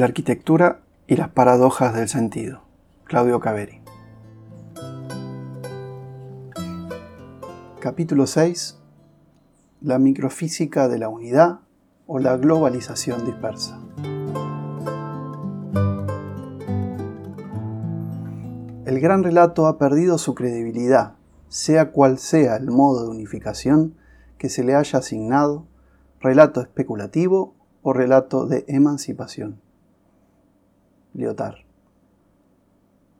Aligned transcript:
La 0.00 0.06
arquitectura 0.06 0.80
y 1.06 1.16
las 1.16 1.28
paradojas 1.28 1.94
del 1.94 2.08
sentido. 2.08 2.62
Claudio 3.04 3.38
Caveri. 3.38 3.82
Capítulo 7.80 8.26
6. 8.26 8.78
La 9.82 9.98
microfísica 9.98 10.88
de 10.88 10.98
la 10.98 11.10
unidad 11.10 11.60
o 12.06 12.18
la 12.18 12.38
globalización 12.38 13.26
dispersa. 13.26 13.78
El 18.86 19.00
gran 19.00 19.22
relato 19.22 19.66
ha 19.66 19.76
perdido 19.76 20.16
su 20.16 20.34
credibilidad, 20.34 21.16
sea 21.48 21.90
cual 21.90 22.16
sea 22.16 22.56
el 22.56 22.70
modo 22.70 23.02
de 23.02 23.10
unificación 23.10 23.96
que 24.38 24.48
se 24.48 24.64
le 24.64 24.74
haya 24.74 25.00
asignado, 25.00 25.66
relato 26.20 26.62
especulativo 26.62 27.54
o 27.82 27.92
relato 27.92 28.46
de 28.46 28.64
emancipación. 28.66 29.60
Lyotard. 31.14 31.56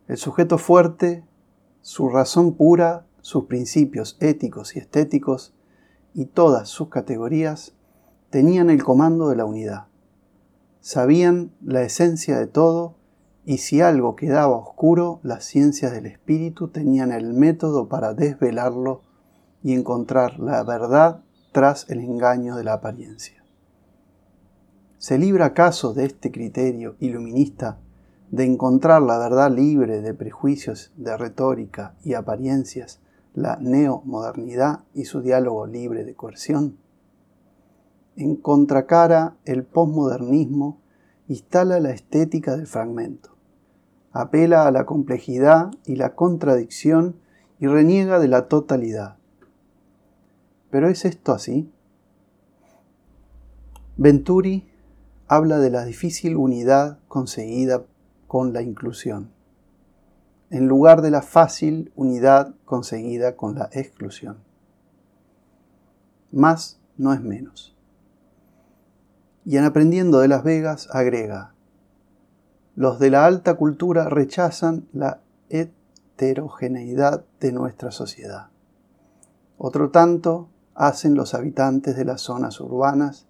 El 0.09 0.17
sujeto 0.17 0.59
fuerte, 0.59 1.25
su 1.83 2.09
razón 2.09 2.55
pura, 2.55 3.07
sus 3.21 3.45
principios 3.45 4.17
éticos 4.21 4.77
y 4.77 4.81
estéticos 4.81 5.55
y 6.15 6.27
todas 6.27 6.69
sus 6.69 6.89
categorías 6.89 7.75
tenían 8.31 8.71
el 8.71 8.83
comando 8.83 9.29
de 9.29 9.37
la 9.37 9.45
unidad. 9.45 9.87
Sabían 10.81 11.53
la 11.63 11.83
esencia 11.83 12.39
de 12.39 12.47
todo 12.47 12.97
y 13.45 13.59
si 13.59 13.81
algo 13.81 14.17
quedaba 14.17 14.57
oscuro, 14.57 15.21
las 15.23 15.45
ciencias 15.45 15.93
del 15.93 16.07
espíritu 16.07 16.69
tenían 16.69 17.13
el 17.13 17.33
método 17.35 17.89
para 17.89 18.15
desvelarlo 18.15 19.03
y 19.63 19.75
encontrar 19.75 20.39
la 20.39 20.63
verdad 20.63 21.23
tras 21.53 21.89
el 21.91 22.01
engaño 22.01 22.57
de 22.57 22.65
la 22.65 22.75
apariencia. 22.75 23.40
¿Se 25.01 25.17
libra 25.17 25.47
acaso 25.47 25.95
de 25.95 26.05
este 26.05 26.31
criterio 26.31 26.95
iluminista 27.01 27.79
de 28.31 28.45
encontrar 28.45 29.01
la 29.01 29.19
verdad 29.19 29.51
libre 29.51 30.03
de 30.03 30.13
prejuicios, 30.13 30.93
de 30.95 31.17
retórica 31.17 31.95
y 32.05 32.13
apariencias, 32.13 33.01
la 33.33 33.57
neomodernidad 33.57 34.81
y 34.93 35.07
su 35.07 35.23
diálogo 35.23 35.67
libre 35.67 36.05
de 36.05 36.15
coerción? 36.15 36.77
En 38.15 38.37
contracara, 38.37 39.39
el 39.47 39.65
posmodernismo 39.65 40.83
instala 41.29 41.81
la 41.81 41.93
estética 41.93 42.55
del 42.55 42.67
fragmento, 42.67 43.31
apela 44.13 44.67
a 44.67 44.71
la 44.71 44.85
complejidad 44.85 45.71
y 45.87 45.97
la 45.97 46.15
contradicción 46.15 47.17
y 47.59 47.69
reniega 47.69 48.19
de 48.19 48.29
la 48.29 48.49
totalidad. 48.49 49.17
¿Pero 50.71 50.91
es 50.91 51.07
esto 51.07 51.33
así? 51.33 51.73
Venturi 53.97 54.70
habla 55.31 55.59
de 55.61 55.71
la 55.71 55.85
difícil 55.85 56.37
unidad 56.37 56.99
conseguida 57.07 57.85
con 58.27 58.53
la 58.53 58.63
inclusión, 58.63 59.31
en 60.51 60.67
lugar 60.67 61.03
de 61.03 61.13
la 61.13 61.23
fácil 61.23 61.93
unidad 61.95 62.53
conseguida 62.65 63.37
con 63.37 63.55
la 63.55 63.71
exclusión. 63.71 64.39
Más 66.33 66.81
no 66.97 67.13
es 67.13 67.21
menos. 67.21 67.77
Y 69.45 69.57
en 69.57 69.63
Aprendiendo 69.63 70.19
de 70.19 70.27
Las 70.27 70.43
Vegas 70.43 70.89
agrega, 70.91 71.55
los 72.75 72.99
de 72.99 73.11
la 73.11 73.25
alta 73.25 73.55
cultura 73.55 74.09
rechazan 74.09 74.89
la 74.93 75.21
heterogeneidad 75.49 77.25
de 77.39 77.53
nuestra 77.53 77.93
sociedad. 77.93 78.49
Otro 79.59 79.91
tanto 79.91 80.49
hacen 80.75 81.15
los 81.15 81.35
habitantes 81.35 81.95
de 81.95 82.05
las 82.05 82.21
zonas 82.21 82.61
urbanas 82.61 83.29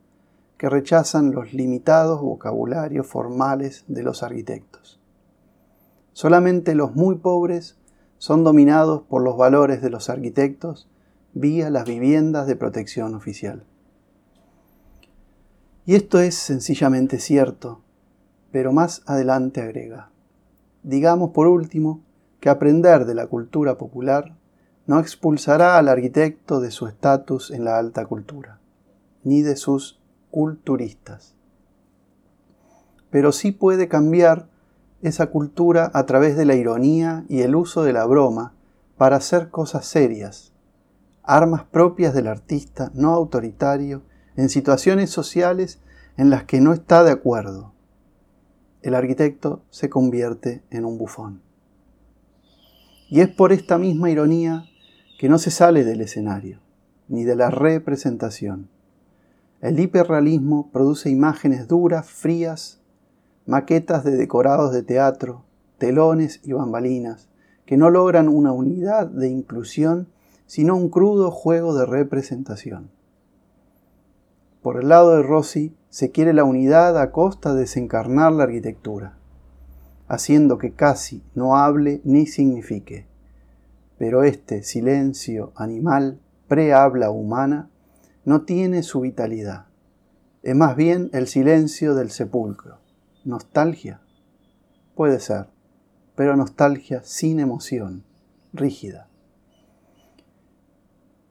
que 0.61 0.69
rechazan 0.69 1.33
los 1.33 1.55
limitados 1.55 2.21
vocabularios 2.21 3.07
formales 3.07 3.87
de 3.89 4.03
los 4.03 4.23
arquitectos. 4.23 5.01
Solamente 6.13 6.75
los 6.75 6.95
muy 6.95 7.15
pobres 7.15 7.79
son 8.19 8.45
dominados 8.45 9.01
por 9.09 9.23
los 9.23 9.39
valores 9.39 9.81
de 9.81 9.89
los 9.89 10.11
arquitectos 10.11 10.87
vía 11.33 11.71
las 11.71 11.87
viviendas 11.87 12.47
de 12.47 12.57
protección 12.57 13.15
oficial. 13.15 13.65
Y 15.87 15.95
esto 15.95 16.21
es 16.21 16.35
sencillamente 16.35 17.21
cierto, 17.21 17.81
pero 18.53 18.71
más 18.71 19.03
adelante 19.07 19.63
agrega. 19.63 20.11
Digamos 20.83 21.31
por 21.31 21.47
último 21.47 22.03
que 22.39 22.51
aprender 22.51 23.07
de 23.07 23.15
la 23.15 23.29
cultura 23.29 23.79
popular 23.79 24.37
no 24.87 25.01
expulsará 25.01 25.79
al 25.79 25.89
arquitecto 25.89 26.61
de 26.61 26.71
su 26.71 26.87
estatus 26.87 27.51
en 27.51 27.65
la 27.65 27.79
alta 27.79 28.05
cultura, 28.05 28.61
ni 29.25 29.41
de 29.41 29.57
sus 29.57 30.00
culturistas. 30.31 31.35
Pero 33.11 33.33
sí 33.33 33.53
puede 33.53 33.89
cambiar 33.89 34.49
esa 35.03 35.27
cultura 35.27 35.91
a 35.95 36.07
través 36.07 36.37
de 36.37 36.45
la 36.45 36.55
ironía 36.55 37.25
y 37.29 37.41
el 37.41 37.55
uso 37.55 37.83
de 37.83 37.93
la 37.93 38.05
broma 38.05 38.55
para 38.97 39.17
hacer 39.17 39.51
cosas 39.51 39.87
serias, 39.87 40.53
armas 41.23 41.65
propias 41.65 42.15
del 42.15 42.27
artista 42.27 42.91
no 42.95 43.13
autoritario 43.13 44.03
en 44.37 44.49
situaciones 44.49 45.11
sociales 45.11 45.81
en 46.17 46.31
las 46.31 46.45
que 46.45 46.61
no 46.61 46.73
está 46.73 47.03
de 47.03 47.13
acuerdo. 47.13 47.73
El 48.83 48.95
arquitecto 48.95 49.63
se 49.71 49.89
convierte 49.89 50.63
en 50.71 50.85
un 50.85 50.99
bufón. 50.99 51.43
Y 53.09 53.21
es 53.21 53.29
por 53.29 53.53
esta 53.53 53.77
misma 53.79 54.11
ironía 54.11 54.65
que 55.19 55.29
no 55.29 55.39
se 55.39 55.51
sale 55.51 55.85
del 55.85 56.01
escenario, 56.01 56.61
ni 57.09 57.25
de 57.25 57.37
la 57.37 57.51
representación 57.51 58.69
el 59.61 59.79
hiperrealismo 59.79 60.71
produce 60.73 61.11
imágenes 61.11 61.69
duras, 61.69 62.09
frías, 62.09 62.81
maquetas 63.47 64.05
de 64.05 64.17
decorados 64.17 64.73
de 64.73 64.83
teatro, 64.83 65.45
telones 65.77 66.41
y 66.45 66.53
bambalinas, 66.53 67.29
que 67.67 67.77
no 67.77 67.91
logran 67.91 68.29
una 68.29 68.53
unidad 68.53 69.07
de 69.07 69.29
inclusión, 69.29 70.09
sino 70.47 70.77
un 70.77 70.89
crudo 70.89 71.31
juego 71.31 71.75
de 71.75 71.87
representación. 71.87 72.91
Por 74.63 74.81
el 74.81 74.89
lado 74.89 75.17
de 75.17 75.23
Rossi 75.23 75.75
se 75.91 76.11
quiere 76.11 76.33
la 76.33 76.45
unidad 76.45 76.99
a 76.99 77.13
costa 77.13 77.55
de 77.55 77.61
desencarnar 77.61 78.33
la 78.33 78.45
arquitectura, 78.45 79.17
haciendo 80.09 80.59
que 80.59 80.73
casi 80.73 81.23
no 81.35 81.57
hable 81.57 82.01
ni 82.05 82.27
signifique. 82.27 83.07
Pero 83.99 84.23
este 84.23 84.63
silencio 84.63 85.53
animal, 85.55 86.19
pre-habla 86.49 87.11
humana, 87.11 87.69
no 88.31 88.43
tiene 88.43 88.85
su 88.85 89.01
vitalidad. 89.01 89.67
Es 90.45 90.55
más 90.55 90.77
bien 90.77 91.11
el 91.13 91.27
silencio 91.27 91.97
del 91.97 92.13
sepulcro. 92.13 92.79
¿Nostalgia? 93.25 94.03
Puede 94.95 95.19
ser, 95.19 95.49
pero 96.15 96.37
nostalgia 96.37 97.03
sin 97.03 97.41
emoción, 97.41 98.05
rígida. 98.53 99.09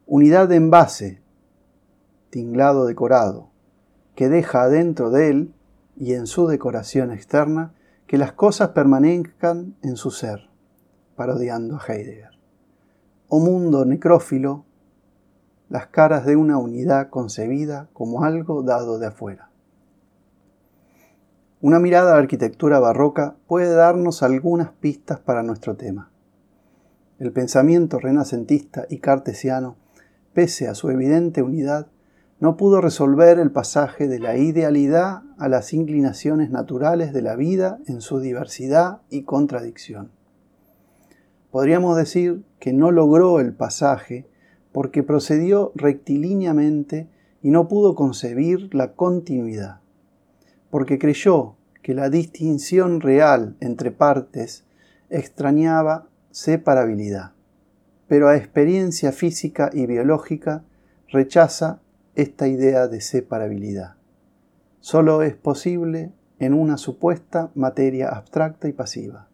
Unidad 0.08 0.50
de 0.50 0.58
envase, 0.58 1.22
tinglado 2.32 2.86
decorado, 2.86 3.50
que 4.14 4.28
deja 4.28 4.64
adentro 4.64 5.10
de 5.10 5.30
él 5.30 5.54
y 5.96 6.16
en 6.16 6.28
su 6.28 6.48
decoración 6.48 7.14
externa 7.14 7.74
que 8.08 8.18
las 8.18 8.34
cosas 8.34 8.72
permanezcan 8.72 9.78
en 9.84 9.96
su 9.96 10.12
ser, 10.12 10.50
parodiando 11.16 11.78
a 11.78 11.94
Heidegger. 11.94 12.38
O 13.30 13.40
mundo 13.40 13.86
necrófilo 13.86 14.66
las 15.70 15.88
caras 15.88 16.26
de 16.26 16.36
una 16.36 16.58
unidad 16.58 17.10
concebida 17.10 17.90
como 17.94 18.24
algo 18.24 18.64
dado 18.64 19.00
de 19.00 19.08
afuera. 19.08 19.50
Una 21.62 21.80
mirada 21.80 22.12
a 22.12 22.14
la 22.16 22.22
arquitectura 22.22 22.80
barroca 22.80 23.36
puede 23.48 23.74
darnos 23.74 24.24
algunas 24.24 24.72
pistas 24.72 25.20
para 25.20 25.44
nuestro 25.44 25.76
tema. 25.76 26.10
El 27.20 27.34
pensamiento 27.34 28.00
renacentista 28.00 28.86
y 28.90 29.00
cartesiano, 29.00 29.76
pese 30.34 30.70
a 30.70 30.74
su 30.74 30.90
evidente 30.90 31.42
unidad, 31.42 31.88
no 32.40 32.56
pudo 32.56 32.80
resolver 32.80 33.40
el 33.40 33.52
pasaje 33.52 34.08
de 34.08 34.20
la 34.20 34.38
idealidad 34.38 35.24
a 35.38 35.50
las 35.50 35.74
inclinaciones 35.74 36.50
naturales 36.50 37.12
de 37.12 37.22
la 37.22 37.36
vida 37.36 37.80
en 37.88 38.00
su 38.00 38.22
diversidad 38.22 39.02
y 39.10 39.24
contradicción. 39.24 40.12
Podríamos 41.52 41.98
decir 41.98 42.46
que 42.60 42.72
no 42.72 42.92
logró 42.92 43.42
el 43.42 43.54
pasaje 43.54 44.30
porque 44.72 45.04
procedió 45.04 45.72
rectilíneamente 45.76 47.08
y 47.42 47.50
no 47.52 47.68
pudo 47.68 47.96
concebir 47.96 48.74
la 48.74 48.94
continuidad, 48.94 49.82
porque 50.70 51.00
creyó 51.00 51.56
que 51.82 51.94
la 51.94 52.10
distinción 52.10 53.02
real 53.02 53.56
entre 53.62 53.92
partes 53.92 54.66
extrañaba 55.10 56.08
separabilidad, 56.32 57.34
pero 58.08 58.28
a 58.28 58.38
experiencia 58.38 59.12
física 59.12 59.70
y 59.74 59.86
biológica 59.86 60.64
rechaza 61.08 61.82
esta 62.16 62.48
idea 62.48 62.88
de 62.88 63.02
separabilidad. 63.02 63.96
Solo 64.82 65.24
es 65.24 65.36
posible 65.36 66.12
en 66.38 66.54
una 66.54 66.78
supuesta 66.78 67.52
materia 67.56 68.10
abstracta 68.10 68.68
y 68.68 68.74
pasiva. 68.74 69.28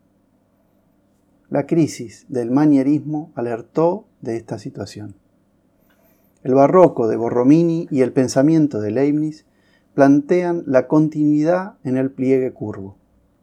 La 1.49 1.67
crisis 1.67 2.25
del 2.29 2.51
manierismo 2.51 3.31
alertó 3.35 4.07
de 4.21 4.37
esta 4.37 4.57
situación. 4.57 5.15
El 6.45 6.53
barroco 6.53 7.07
de 7.07 7.15
Borromini 7.17 7.87
y 7.89 8.01
el 8.01 8.13
pensamiento 8.13 8.79
de 8.79 8.91
Leibniz 8.91 9.47
plantean 9.95 10.61
la 10.67 10.87
continuidad 10.87 11.79
en 11.83 11.97
el 11.97 12.11
pliegue 12.11 12.53
curvo. 12.53 12.97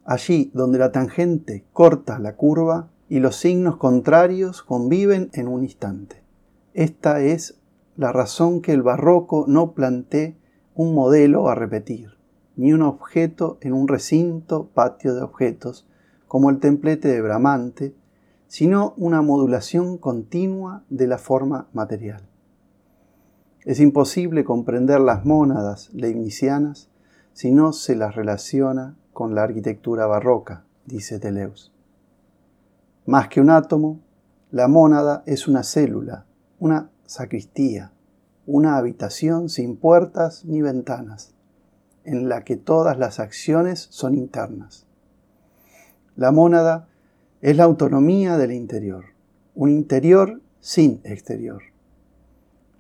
Allí 0.05 0.53
donde 0.55 0.79
la 0.79 0.93
tangente 0.93 1.65
corta 1.73 2.21
la 2.21 2.37
curva 2.37 2.91
y 3.09 3.19
los 3.19 3.35
signos 3.35 3.77
contrarios 3.77 4.63
conviven 4.63 5.31
en 5.33 5.49
un 5.49 5.65
instante. 5.65 6.23
Esta 6.75 7.21
es 7.21 7.59
la 7.97 8.13
razón 8.13 8.63
que 8.63 8.71
el 8.71 8.83
barroco 8.83 9.47
no 9.49 9.73
plantee 9.73 10.37
un 10.77 10.95
modelo 10.95 11.49
a 11.49 11.57
repetir, 11.57 12.11
ni 12.55 12.73
un 12.73 12.83
objeto 12.83 13.59
en 13.63 13.73
un 13.73 13.89
recinto 13.89 14.69
patio 14.75 15.17
de 15.17 15.23
objetos, 15.23 15.89
como 16.29 16.51
el 16.51 16.61
templete 16.61 17.09
de 17.09 17.21
Bramante, 17.21 17.97
sino 18.47 18.95
una 18.97 19.23
modulación 19.23 19.99
continua 19.99 20.85
de 20.89 21.09
la 21.09 21.19
forma 21.19 21.67
material. 21.73 22.29
Es 23.65 23.79
imposible 23.79 24.43
comprender 24.43 25.01
las 25.01 25.25
mónadas 25.25 25.89
leibnizianas 25.93 26.89
si 27.33 27.53
no 27.53 27.73
se 27.73 27.95
las 27.95 28.17
relaciona 28.17 28.97
con 29.13 29.37
la 29.37 29.45
arquitectura 29.45 30.07
barroca, 30.07 30.65
dice 30.85 31.21
Deleuze. 31.21 31.71
Más 33.07 33.29
que 33.29 33.41
un 33.41 33.51
átomo, 33.51 34.01
la 34.51 34.67
mónada 34.67 35.23
es 35.27 35.47
una 35.47 35.63
célula, 35.63 36.27
una 36.59 36.91
sacristía, 37.07 37.93
una 38.47 38.77
habitación 38.77 39.49
sin 39.49 39.77
puertas 39.77 40.45
ni 40.45 40.61
ventanas, 40.61 41.33
en 42.05 42.29
la 42.29 42.43
que 42.43 42.57
todas 42.57 42.99
las 42.99 43.21
acciones 43.21 43.87
son 43.91 44.17
internas. 44.17 44.87
La 46.17 46.33
mónada 46.33 46.89
es 47.41 47.57
la 47.57 47.65
autonomía 47.65 48.37
del 48.39 48.53
interior, 48.53 49.05
un 49.55 49.71
interior 49.71 50.41
sin 50.61 51.01
exterior. 51.05 51.72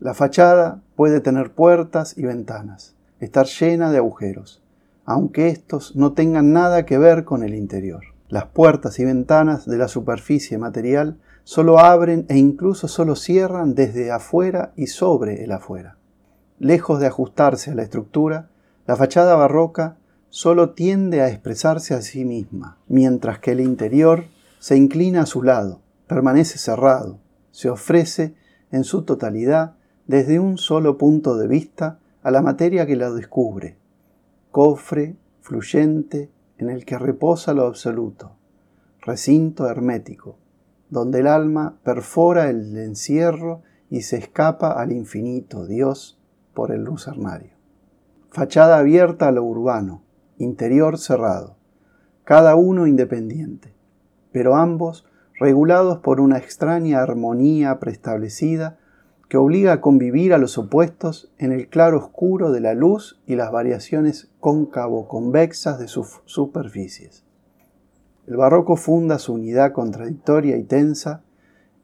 La 0.02 0.14
fachada 0.14 0.82
puede 0.96 1.20
tener 1.20 1.52
puertas 1.52 2.18
y 2.18 2.24
ventanas, 2.24 2.96
estar 3.20 3.46
llena 3.46 3.92
de 3.92 3.98
agujeros, 3.98 4.60
aunque 5.04 5.46
estos 5.46 5.94
no 5.94 6.12
tengan 6.12 6.52
nada 6.52 6.84
que 6.84 6.98
ver 6.98 7.22
con 7.22 7.44
el 7.44 7.54
interior. 7.54 8.02
Las 8.28 8.46
puertas 8.46 8.98
y 8.98 9.04
ventanas 9.04 9.64
de 9.64 9.78
la 9.78 9.86
superficie 9.86 10.58
material 10.58 11.20
solo 11.44 11.78
abren 11.78 12.26
e 12.28 12.36
incluso 12.36 12.88
solo 12.88 13.14
cierran 13.14 13.76
desde 13.76 14.10
afuera 14.10 14.72
y 14.74 14.88
sobre 14.88 15.44
el 15.44 15.52
afuera. 15.52 15.98
Lejos 16.58 16.98
de 16.98 17.06
ajustarse 17.06 17.70
a 17.70 17.76
la 17.76 17.84
estructura, 17.84 18.48
la 18.88 18.96
fachada 18.96 19.36
barroca 19.36 19.98
solo 20.30 20.70
tiende 20.70 21.20
a 21.20 21.28
expresarse 21.28 21.94
a 21.94 22.02
sí 22.02 22.24
misma, 22.24 22.76
mientras 22.88 23.38
que 23.38 23.52
el 23.52 23.60
interior 23.60 24.24
se 24.58 24.76
inclina 24.76 25.22
a 25.22 25.26
su 25.26 25.44
lado, 25.44 25.80
permanece 26.08 26.58
cerrado, 26.58 27.20
se 27.52 27.70
ofrece 27.70 28.34
en 28.72 28.82
su 28.82 29.02
totalidad 29.02 29.76
desde 30.06 30.40
un 30.40 30.58
solo 30.58 30.98
punto 30.98 31.36
de 31.36 31.48
vista 31.48 31.98
a 32.22 32.30
la 32.30 32.42
materia 32.42 32.86
que 32.86 32.96
la 32.96 33.10
descubre, 33.10 33.76
cofre 34.50 35.16
fluyente 35.40 36.30
en 36.58 36.70
el 36.70 36.84
que 36.84 36.98
reposa 36.98 37.54
lo 37.54 37.66
absoluto, 37.66 38.32
recinto 39.00 39.68
hermético, 39.68 40.36
donde 40.90 41.20
el 41.20 41.26
alma 41.26 41.78
perfora 41.82 42.50
el 42.50 42.76
encierro 42.76 43.62
y 43.90 44.02
se 44.02 44.18
escapa 44.18 44.72
al 44.72 44.92
infinito 44.92 45.66
Dios 45.66 46.18
por 46.54 46.70
el 46.70 46.82
lucernario. 46.82 47.52
Fachada 48.30 48.78
abierta 48.78 49.28
a 49.28 49.32
lo 49.32 49.44
urbano, 49.44 50.02
interior 50.38 50.98
cerrado, 50.98 51.56
cada 52.24 52.54
uno 52.54 52.86
independiente, 52.86 53.74
pero 54.32 54.56
ambos 54.56 55.06
regulados 55.38 55.98
por 55.98 56.20
una 56.20 56.38
extraña 56.38 57.02
armonía 57.02 57.78
preestablecida 57.78 58.78
que 59.32 59.38
obliga 59.38 59.72
a 59.72 59.80
convivir 59.80 60.34
a 60.34 60.36
los 60.36 60.58
opuestos 60.58 61.32
en 61.38 61.52
el 61.52 61.68
claro 61.68 61.96
oscuro 61.96 62.52
de 62.52 62.60
la 62.60 62.74
luz 62.74 63.18
y 63.26 63.34
las 63.34 63.50
variaciones 63.50 64.30
cóncavo-convexas 64.40 65.78
de 65.78 65.88
sus 65.88 66.20
superficies. 66.26 67.24
El 68.26 68.36
barroco 68.36 68.76
funda 68.76 69.18
su 69.18 69.32
unidad 69.32 69.72
contradictoria 69.72 70.58
y 70.58 70.64
tensa 70.64 71.22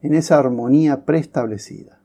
en 0.03 0.13
esa 0.13 0.37
armonía 0.37 1.05
preestablecida, 1.05 1.99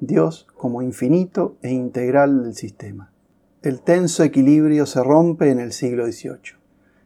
Dios 0.00 0.48
como 0.56 0.82
infinito 0.82 1.58
e 1.62 1.70
integral 1.70 2.42
del 2.42 2.56
sistema. 2.56 3.12
El 3.62 3.82
tenso 3.82 4.24
equilibrio 4.24 4.84
se 4.84 5.00
rompe 5.04 5.52
en 5.52 5.60
el 5.60 5.70
siglo 5.70 6.10
XVIII. 6.10 6.58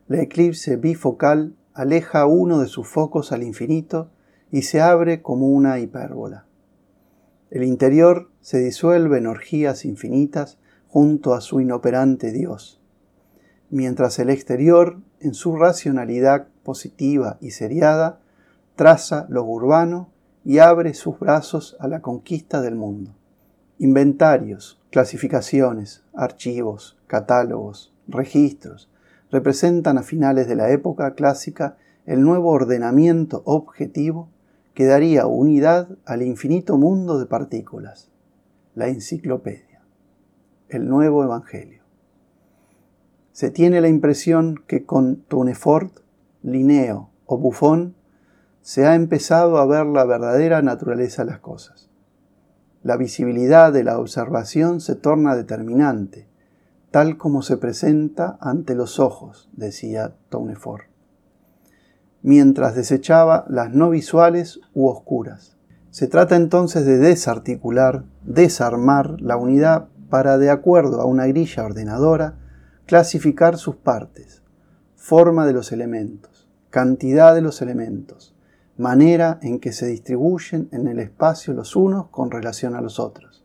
La 0.08 0.22
eclipse 0.22 0.76
bifocal 0.76 1.56
aleja 1.74 2.24
uno 2.24 2.60
de 2.60 2.68
sus 2.68 2.88
focos 2.88 3.32
al 3.32 3.42
infinito 3.42 4.08
y 4.50 4.62
se 4.62 4.80
abre 4.80 5.20
como 5.20 5.48
una 5.48 5.78
hipérbola. 5.78 6.46
El 7.52 7.64
interior 7.64 8.31
se 8.40 8.60
disuelve 8.60 9.19
en 9.19 9.26
orgías 9.26 9.84
infinitas 9.84 10.56
junto 10.88 11.34
a 11.34 11.43
su 11.43 11.60
inoperante 11.60 12.32
Dios, 12.32 12.81
mientras 13.69 14.19
el 14.19 14.31
exterior, 14.31 15.00
en 15.20 15.34
su 15.34 15.54
racionalidad 15.56 16.49
positiva 16.62 17.37
y 17.43 17.50
seriada, 17.50 18.20
traza 18.75 19.26
lo 19.28 19.44
urbano 19.44 20.08
y 20.46 20.60
abre 20.60 20.94
sus 20.94 21.19
brazos 21.19 21.76
a 21.78 21.88
la 21.88 22.00
conquista 22.00 22.62
del 22.62 22.75
mundo. 22.75 23.14
Inventarios, 23.76 24.81
clasificaciones, 24.90 26.04
archivos, 26.14 26.96
catálogos, 27.06 27.93
registros 28.08 28.88
representan 29.31 29.99
a 29.99 30.02
finales 30.02 30.49
de 30.49 30.56
la 30.56 30.70
época 30.70 31.12
clásica 31.12 31.76
el 32.06 32.22
nuevo 32.22 32.49
ordenamiento 32.49 33.43
objetivo 33.44 34.31
que 34.74 34.86
daría 34.86 35.26
unidad 35.26 35.88
al 36.04 36.22
infinito 36.22 36.78
mundo 36.78 37.19
de 37.19 37.26
partículas, 37.26 38.10
la 38.74 38.88
enciclopedia, 38.88 39.82
el 40.69 40.88
nuevo 40.88 41.22
Evangelio. 41.24 41.82
Se 43.32 43.50
tiene 43.50 43.80
la 43.80 43.88
impresión 43.88 44.62
que 44.66 44.84
con 44.84 45.16
Tournefort, 45.16 46.00
Linneo 46.42 47.10
o 47.26 47.38
Buffon 47.38 47.94
se 48.62 48.86
ha 48.86 48.94
empezado 48.94 49.58
a 49.58 49.66
ver 49.66 49.86
la 49.86 50.04
verdadera 50.04 50.62
naturaleza 50.62 51.25
de 51.25 51.32
las 51.32 51.40
cosas. 51.40 51.90
La 52.82 52.96
visibilidad 52.96 53.72
de 53.72 53.84
la 53.84 53.98
observación 53.98 54.80
se 54.80 54.94
torna 54.94 55.36
determinante, 55.36 56.28
tal 56.90 57.16
como 57.16 57.42
se 57.42 57.56
presenta 57.56 58.38
ante 58.40 58.75
los 58.75 58.98
ojos, 58.98 59.48
decía 59.52 60.14
Tournefort 60.28 60.91
mientras 62.22 62.74
desechaba 62.74 63.44
las 63.48 63.74
no 63.74 63.90
visuales 63.90 64.60
u 64.74 64.86
oscuras. 64.88 65.56
Se 65.90 66.06
trata 66.06 66.36
entonces 66.36 66.86
de 66.86 66.96
desarticular, 66.98 68.04
desarmar 68.24 69.20
la 69.20 69.36
unidad 69.36 69.88
para, 70.08 70.38
de 70.38 70.50
acuerdo 70.50 71.00
a 71.00 71.04
una 71.04 71.26
grilla 71.26 71.64
ordenadora, 71.64 72.36
clasificar 72.86 73.58
sus 73.58 73.76
partes, 73.76 74.42
forma 74.94 75.46
de 75.46 75.52
los 75.52 75.72
elementos, 75.72 76.49
cantidad 76.70 77.35
de 77.35 77.42
los 77.42 77.61
elementos, 77.61 78.35
manera 78.76 79.38
en 79.42 79.58
que 79.58 79.73
se 79.73 79.87
distribuyen 79.87 80.68
en 80.73 80.88
el 80.88 80.99
espacio 80.99 81.52
los 81.52 81.76
unos 81.76 82.08
con 82.08 82.30
relación 82.30 82.75
a 82.75 82.80
los 82.80 82.99
otros, 82.99 83.44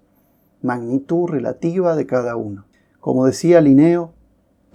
magnitud 0.62 1.28
relativa 1.28 1.96
de 1.96 2.06
cada 2.06 2.36
uno. 2.36 2.66
Como 3.00 3.26
decía 3.26 3.62
Linneo, 3.62 4.14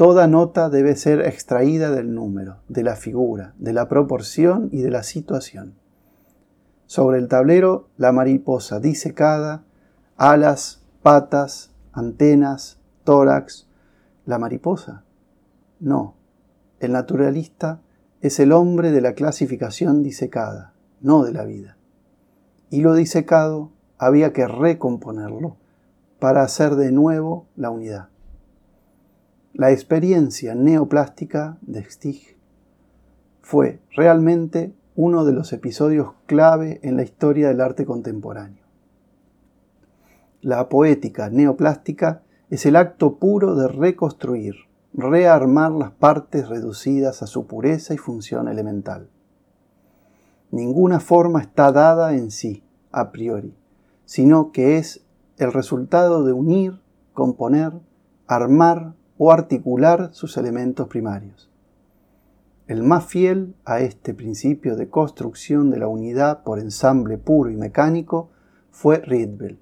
Toda 0.03 0.27
nota 0.27 0.69
debe 0.69 0.97
ser 0.97 1.21
extraída 1.21 1.93
del 1.93 2.13
número, 2.13 2.57
de 2.67 2.83
la 2.83 2.97
figura, 2.97 3.55
de 3.59 3.73
la 3.73 3.89
proporción 3.89 4.69
y 4.73 4.83
de 4.83 4.91
la 4.91 5.05
situación. 5.05 5.77
Sobre 6.87 7.19
el 7.19 7.29
tablero, 7.29 7.89
la 7.99 8.11
mariposa 8.11 8.81
disecada, 8.81 9.63
alas, 10.17 10.83
patas, 11.03 11.71
antenas, 11.93 12.81
tórax. 13.05 13.69
¿La 14.27 14.41
mariposa? 14.41 15.05
No. 15.79 16.17
El 16.81 16.91
naturalista 16.91 17.81
es 18.23 18.41
el 18.41 18.51
hombre 18.51 18.91
de 18.91 19.03
la 19.03 19.13
clasificación 19.13 20.03
disecada, 20.03 20.75
no 21.01 21.23
de 21.23 21.33
la 21.33 21.45
vida. 21.45 21.77
Y 22.71 22.81
lo 22.81 22.95
disecado 22.95 23.71
había 23.99 24.33
que 24.33 24.49
recomponerlo 24.49 25.59
para 26.19 26.43
hacer 26.43 26.75
de 26.75 26.91
nuevo 26.91 27.47
la 27.55 27.71
unidad. 27.71 28.12
La 29.55 29.71
experiencia 29.71 30.55
neoplástica 30.55 31.59
de 31.61 31.85
Stig 31.85 32.39
fue 33.43 33.81
realmente 33.95 34.75
uno 34.97 35.27
de 35.27 35.33
los 35.33 35.53
episodios 35.53 36.15
clave 36.25 36.81
en 36.83 36.97
la 36.97 37.03
historia 37.03 37.49
del 37.49 37.61
arte 37.61 37.85
contemporáneo. 37.85 38.65
La 40.41 40.71
poética 40.71 41.29
neoplástica 41.29 42.23
es 42.49 42.65
el 42.65 42.77
acto 42.77 43.17
puro 43.17 43.55
de 43.55 43.69
reconstruir, 43.69 44.55
rearmar 44.95 45.73
las 45.73 45.91
partes 45.91 46.49
reducidas 46.49 47.23
a 47.23 47.27
su 47.27 47.47
pureza 47.47 47.93
y 47.93 47.99
función 47.99 48.49
elemental. 48.49 49.11
Ninguna 50.51 50.99
forma 50.99 51.43
está 51.43 51.73
dada 51.73 52.15
en 52.15 52.31
sí, 52.31 52.65
a 52.91 53.13
priori, 53.13 53.55
sino 54.07 54.51
que 54.51 54.79
es 54.79 55.05
el 55.37 55.53
resultado 55.53 56.25
de 56.25 56.33
unir, 56.33 56.81
componer, 57.13 57.73
armar 58.27 58.95
o 59.25 59.31
articular 59.31 60.11
sus 60.13 60.37
elementos 60.37 60.89
primarios. 60.89 61.49
El 62.67 62.83
más 62.83 63.07
fiel 63.07 63.55
a 63.65 63.79
este 63.79 64.15
principio 64.15 64.75
de 64.75 64.89
construcción 64.89 65.71
de 65.71 65.79
la 65.79 65.87
unidad 65.87 66.43
por 66.43 66.59
ensamble 66.59 67.19
puro 67.19 67.49
y 67.49 67.57
mecánico 67.57 68.31
fue 68.73 68.99
Rietveld, 68.99 69.61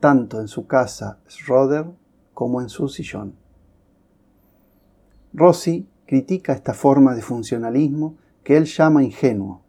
tanto 0.00 0.40
en 0.40 0.48
su 0.48 0.66
casa 0.66 1.18
Schroeder 1.28 1.84
como 2.32 2.62
en 2.62 2.70
su 2.70 2.88
sillón. 2.88 3.34
Rossi 5.34 5.86
critica 6.06 6.54
esta 6.54 6.72
forma 6.72 7.14
de 7.14 7.20
funcionalismo 7.20 8.16
que 8.42 8.56
él 8.56 8.64
llama 8.64 9.04
ingenuo 9.04 9.60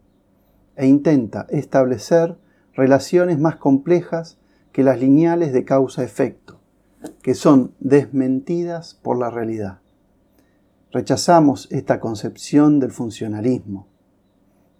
e 0.77 0.87
intenta 0.87 1.45
establecer 1.49 2.37
relaciones 2.73 3.37
más 3.37 3.57
complejas 3.57 4.37
que 4.71 4.81
las 4.81 4.97
lineales 4.97 5.51
de 5.51 5.65
causa-efecto, 5.65 6.62
que 7.21 7.33
son 7.33 7.73
desmentidas 7.79 8.93
por 8.95 9.17
la 9.17 9.29
realidad. 9.29 9.79
Rechazamos 10.91 11.67
esta 11.71 11.99
concepción 11.99 12.79
del 12.79 12.91
funcionalismo, 12.91 13.87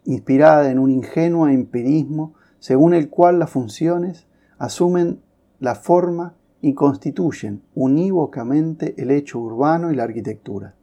inspirada 0.06 0.70
en 0.70 0.80
un 0.80 0.92
ingenuo 0.92 1.48
empirismo 1.48 2.36
según 2.60 2.94
el 2.94 3.10
cual 3.10 3.40
las 3.40 3.50
funciones 3.50 4.28
asumen 4.58 5.22
la 5.60 5.76
forma 5.76 6.36
y 6.62 6.74
constituyen 6.76 7.64
unívocamente 7.76 8.96
el 9.02 9.12
hecho 9.12 9.40
urbano 9.40 9.92
y 9.92 9.96
la 9.96 10.04
arquitectura. 10.04 10.76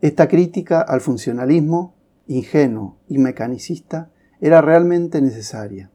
Esta 0.00 0.28
crítica 0.28 0.82
al 0.82 1.00
funcionalismo, 1.00 1.94
ingenuo 2.26 2.98
y 3.08 3.18
mecanicista, 3.18 4.10
era 4.40 4.60
realmente 4.60 5.22
necesaria, 5.22 5.90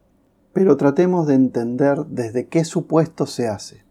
pero 0.51 0.77
tratemos 0.77 1.27
de 1.27 1.36
entender 1.36 2.05
desde 2.08 2.48
qué 2.48 2.65
supuesto 2.65 3.27
se 3.27 3.48
hace. 3.48 3.88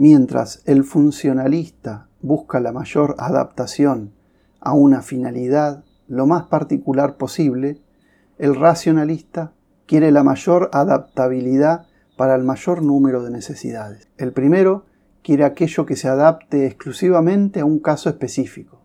Mientras 0.00 0.62
el 0.64 0.84
funcionalista 0.84 2.06
busca 2.22 2.60
la 2.60 2.70
mayor 2.70 3.16
adaptación 3.18 4.12
a 4.60 4.72
una 4.72 5.02
finalidad 5.02 5.82
lo 6.06 6.24
más 6.24 6.44
particular 6.44 7.16
posible, 7.16 7.80
el 8.38 8.54
racionalista 8.54 9.54
quiere 9.86 10.12
la 10.12 10.22
mayor 10.22 10.70
adaptabilidad 10.72 11.86
para 12.16 12.36
el 12.36 12.44
mayor 12.44 12.80
número 12.80 13.24
de 13.24 13.32
necesidades. 13.32 14.06
El 14.18 14.32
primero 14.32 14.84
quiere 15.24 15.42
aquello 15.42 15.84
que 15.84 15.96
se 15.96 16.06
adapte 16.06 16.64
exclusivamente 16.64 17.58
a 17.58 17.64
un 17.64 17.80
caso 17.80 18.08
específico. 18.08 18.80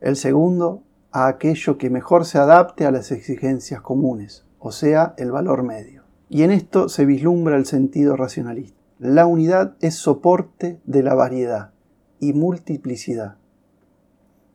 El 0.00 0.14
segundo 0.14 0.84
a 1.10 1.26
aquello 1.26 1.78
que 1.78 1.90
mejor 1.90 2.24
se 2.24 2.38
adapte 2.38 2.86
a 2.86 2.92
las 2.92 3.10
exigencias 3.10 3.80
comunes, 3.80 4.44
o 4.60 4.70
sea, 4.70 5.14
el 5.16 5.32
valor 5.32 5.64
medio. 5.64 6.04
Y 6.28 6.44
en 6.44 6.52
esto 6.52 6.88
se 6.88 7.06
vislumbra 7.06 7.56
el 7.56 7.66
sentido 7.66 8.14
racionalista. 8.14 8.77
La 8.98 9.26
unidad 9.26 9.76
es 9.80 9.94
soporte 9.94 10.80
de 10.84 11.02
la 11.02 11.14
variedad 11.14 11.72
y 12.20 12.32
multiplicidad. 12.32 13.36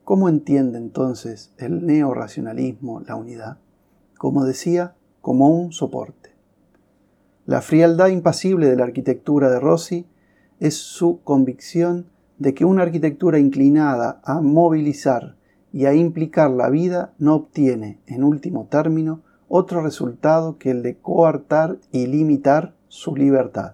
¿Cómo 0.04 0.28
entiende 0.28 0.78
entonces 0.78 1.54
el 1.58 1.86
neoracionalismo 1.86 3.02
la 3.02 3.16
unidad? 3.16 3.58
como 4.24 4.46
decía, 4.46 4.96
como 5.20 5.50
un 5.50 5.74
soporte. 5.74 6.30
La 7.46 7.60
frialdad 7.60 8.08
impasible 8.08 8.70
de 8.70 8.78
la 8.78 8.86
arquitectura 8.86 9.50
de 9.50 9.60
Rossi 9.60 10.08
es 10.62 10.76
su 10.76 11.20
convicción 11.26 12.06
de 12.38 12.54
que 12.54 12.64
una 12.64 12.84
arquitectura 12.84 13.38
inclinada 13.38 14.22
a 14.24 14.40
movilizar 14.40 15.36
y 15.74 15.88
a 15.88 15.94
implicar 15.94 16.52
la 16.52 16.70
vida 16.70 17.14
no 17.18 17.36
obtiene, 17.36 18.00
en 18.06 18.24
último 18.24 18.68
término, 18.72 19.24
otro 19.50 19.82
resultado 19.82 20.58
que 20.58 20.72
el 20.72 20.84
de 20.84 20.96
coartar 20.96 21.80
y 21.92 22.08
limitar 22.08 22.74
su 22.88 23.18
libertad. 23.18 23.74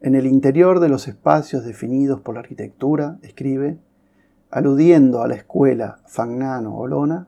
En 0.00 0.14
el 0.14 0.26
interior 0.26 0.78
de 0.78 0.88
los 0.88 1.08
espacios 1.08 1.64
definidos 1.64 2.20
por 2.20 2.34
la 2.34 2.40
arquitectura, 2.40 3.18
escribe, 3.22 3.78
aludiendo 4.48 5.22
a 5.22 5.28
la 5.28 5.34
escuela 5.34 5.98
Fagnano-Olona, 6.06 7.26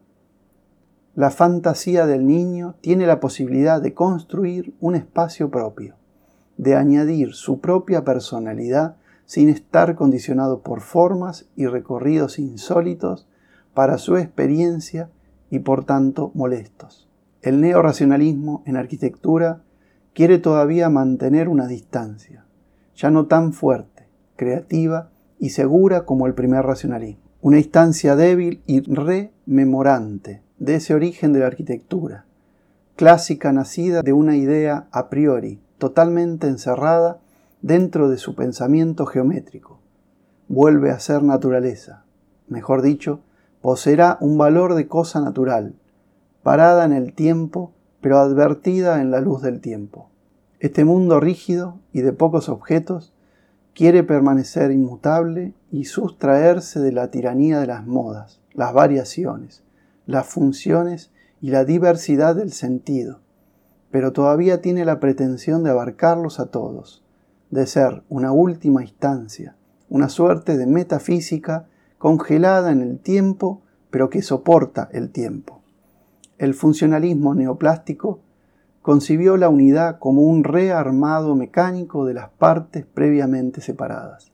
la 1.17 1.31
fantasía 1.31 2.07
del 2.07 2.27
niño 2.27 2.77
tiene 2.81 3.09
la 3.09 3.19
posibilidad 3.19 3.83
de 3.83 3.93
construir 3.93 4.73
un 4.79 4.95
espacio 4.95 5.51
propio, 5.51 5.97
de 6.59 6.77
añadir 6.77 7.35
su 7.35 7.61
propia 7.61 8.05
personalidad 8.05 8.97
sin 9.27 9.49
estar 9.49 9.97
condicionado 9.97 10.61
por 10.63 10.81
formas 10.81 11.47
y 11.57 11.67
recorridos 11.67 12.39
insólitos 12.39 13.27
para 13.75 13.99
su 13.99 14.17
experiencia 14.17 15.11
y 15.51 15.59
por 15.59 15.85
tanto 15.85 16.31
molestos. 16.35 17.09
El 17.43 17.61
neoracionalismo 17.61 18.63
en 18.65 18.77
arquitectura 18.77 19.63
quiere 20.15 20.39
todavía 20.39 20.89
mantener 20.89 21.49
una 21.49 21.67
distancia, 21.67 22.45
ya 23.01 23.11
no 23.11 23.27
tan 23.27 23.55
fuerte, 23.55 24.07
creativa 24.37 25.11
y 25.39 25.51
segura 25.51 26.05
como 26.05 26.27
el 26.27 26.35
primer 26.35 26.65
racionalismo. 26.65 27.23
Una 27.41 27.57
instancia 27.57 28.15
débil 28.15 28.63
y 28.67 28.81
rememorante 28.83 30.43
de 30.59 30.75
ese 30.75 30.93
origen 30.93 31.33
de 31.33 31.41
la 31.41 31.47
arquitectura, 31.47 32.27
clásica 32.97 33.51
nacida 33.53 34.03
de 34.03 34.13
una 34.13 34.37
idea 34.37 34.89
a 34.93 35.09
priori, 35.09 35.63
totalmente 35.79 36.47
encerrada 36.47 37.21
dentro 37.63 38.11
de 38.11 38.19
su 38.19 38.35
pensamiento 38.35 39.07
geométrico. 39.07 39.81
Vuelve 40.49 40.91
a 40.91 41.01
ser 41.01 41.23
naturaleza, 41.23 42.05
mejor 42.49 42.83
dicho, 42.83 43.21
poseerá 43.63 44.19
un 44.21 44.37
valor 44.37 44.75
de 44.75 44.89
cosa 44.89 45.23
natural, 45.23 45.75
parada 46.43 46.85
en 46.85 46.93
el 46.93 47.15
tiempo, 47.15 47.73
pero 48.03 48.19
advertida 48.19 49.01
en 49.01 49.11
la 49.11 49.23
luz 49.23 49.41
del 49.41 49.63
tiempo. 49.63 50.11
Este 50.61 50.85
mundo 50.85 51.21
rígido 51.21 51.81
y 51.91 52.03
de 52.03 52.13
pocos 52.13 52.51
objetos 52.51 53.15
quiere 53.75 54.05
permanecer 54.05 54.71
inmutable 54.73 55.55
y 55.73 55.87
sustraerse 55.87 56.81
de 56.81 56.93
la 56.93 57.11
tiranía 57.11 57.61
de 57.61 57.67
las 57.67 57.87
modas, 57.87 58.41
las 58.53 58.75
variaciones, 58.75 59.63
las 60.05 60.27
funciones 60.27 61.13
y 61.41 61.49
la 61.49 61.65
diversidad 61.65 62.37
del 62.37 62.53
sentido, 62.53 63.21
pero 63.91 64.13
todavía 64.13 64.61
tiene 64.61 64.85
la 64.85 65.01
pretensión 65.01 65.65
de 65.65 65.71
abarcarlos 65.71 66.41
a 66.41 66.51
todos, 66.51 67.03
de 67.51 67.67
ser 67.67 68.03
una 68.11 68.31
última 68.31 68.83
instancia, 68.83 69.57
una 69.89 70.11
suerte 70.11 70.59
de 70.59 70.67
metafísica 70.67 71.69
congelada 71.97 72.71
en 72.71 72.83
el 72.83 72.99
tiempo, 72.99 73.63
pero 73.91 74.11
que 74.11 74.21
soporta 74.21 74.91
el 74.93 75.11
tiempo. 75.11 75.63
El 76.37 76.53
funcionalismo 76.53 77.35
neoplástico 77.35 78.21
concibió 78.83 79.37
la 79.37 79.49
unidad 79.49 79.99
como 79.99 80.23
un 80.23 80.45
rearmado 80.45 81.37
mecánico 81.37 82.07
de 82.07 82.15
las 82.15 82.31
partes 82.31 82.87
previamente 82.87 83.61
separadas. 83.61 84.33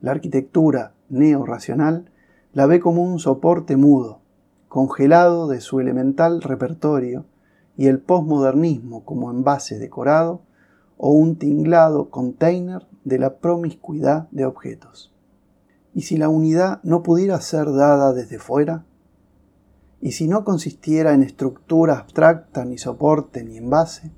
La 0.00 0.12
arquitectura 0.12 0.92
neorracional 1.08 2.10
la 2.52 2.66
ve 2.66 2.78
como 2.78 3.02
un 3.02 3.18
soporte 3.18 3.76
mudo, 3.76 4.20
congelado 4.68 5.48
de 5.48 5.60
su 5.60 5.80
elemental 5.80 6.40
repertorio, 6.40 7.24
y 7.76 7.88
el 7.88 7.98
posmodernismo 7.98 9.04
como 9.04 9.30
envase 9.30 9.78
decorado 9.78 10.42
o 10.96 11.10
un 11.10 11.36
tinglado 11.36 12.10
container 12.10 12.86
de 13.04 13.18
la 13.18 13.38
promiscuidad 13.38 14.28
de 14.30 14.46
objetos. 14.46 15.12
¿Y 15.92 16.02
si 16.02 16.16
la 16.16 16.28
unidad 16.28 16.80
no 16.82 17.02
pudiera 17.02 17.40
ser 17.40 17.72
dada 17.72 18.12
desde 18.12 18.38
fuera? 18.38 18.84
¿Y 20.04 20.12
si 20.12 20.28
no 20.28 20.44
consistiera 20.44 21.14
en 21.14 21.22
estructura 21.22 21.96
abstracta, 21.96 22.66
ni 22.66 22.76
soporte, 22.76 23.42
ni 23.42 23.56
envase? 23.56 24.12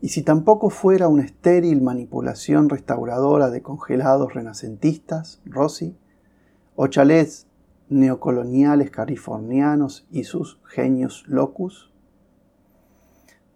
¿Y 0.00 0.08
si 0.08 0.22
tampoco 0.22 0.70
fuera 0.70 1.06
una 1.06 1.22
estéril 1.22 1.82
manipulación 1.82 2.70
restauradora 2.70 3.50
de 3.50 3.60
congelados 3.60 4.32
renacentistas, 4.32 5.42
Rossi, 5.44 5.98
o 6.76 6.86
chalets 6.86 7.46
neocoloniales 7.90 8.90
californianos 8.90 10.06
y 10.10 10.24
sus 10.24 10.58
genios 10.64 11.24
locus? 11.26 11.92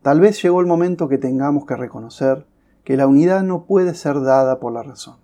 Tal 0.02 0.20
vez 0.20 0.42
llegó 0.42 0.60
el 0.60 0.66
momento 0.66 1.08
que 1.08 1.16
tengamos 1.16 1.64
que 1.64 1.74
reconocer 1.74 2.46
que 2.84 2.98
la 2.98 3.06
unidad 3.06 3.42
no 3.44 3.64
puede 3.64 3.94
ser 3.94 4.20
dada 4.20 4.60
por 4.60 4.74
la 4.74 4.82
razón, 4.82 5.16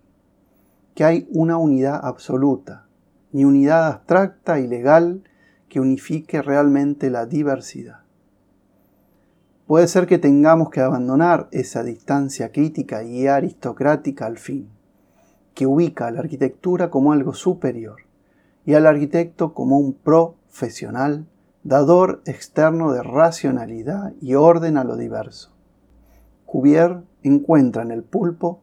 que 0.95 1.04
hay 1.04 1.28
una 1.30 1.59
unidad 1.59 2.00
absoluta, 2.02 2.87
ni 3.33 3.45
unidad 3.45 3.87
abstracta 3.87 4.61
y 4.61 4.66
legal 4.66 5.25
que 5.71 5.81
unifique 5.81 6.43
realmente 6.43 7.09
la 7.09 7.25
diversidad. 7.25 8.00
Puede 9.67 9.87
ser 9.87 10.09
que 10.09 10.19
tengamos 10.19 10.69
que 10.69 10.81
abandonar 10.81 11.49
esa 11.53 11.85
distancia 11.85 12.50
crítica 12.50 13.05
y 13.05 13.29
aristocrática 13.29 14.27
al 14.27 14.37
fin, 14.37 14.69
que 15.55 15.69
ubica 15.69 16.09
a 16.09 16.11
la 16.11 16.21
arquitectura 16.21 16.91
como 16.91 17.12
algo 17.12 17.35
superior, 17.35 18.03
y 18.67 18.75
al 18.75 18.85
arquitecto 18.85 19.55
como 19.55 19.79
un 19.79 19.95
profesional, 19.95 21.27
dador 21.62 22.21
externo 22.27 22.93
de 22.93 23.05
racionalidad 23.05 24.12
y 24.21 24.35
orden 24.35 24.77
a 24.77 24.83
lo 24.83 24.97
diverso. 24.97 25.53
Cuvier 26.47 27.03
encuentra 27.23 27.83
en 27.83 27.93
el 27.93 28.03
pulpo 28.03 28.61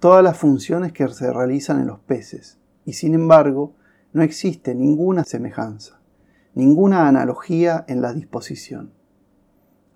todas 0.00 0.24
las 0.24 0.38
funciones 0.38 0.92
que 0.92 1.06
se 1.08 1.30
realizan 1.30 1.80
en 1.80 1.88
los 1.88 1.98
peces, 1.98 2.58
y 2.86 2.94
sin 2.94 3.12
embargo 3.12 3.74
no 4.14 4.22
existe 4.22 4.74
ninguna 4.74 5.24
semejanza, 5.24 5.95
ninguna 6.56 7.06
analogía 7.06 7.84
en 7.86 8.00
la 8.00 8.14
disposición. 8.14 8.90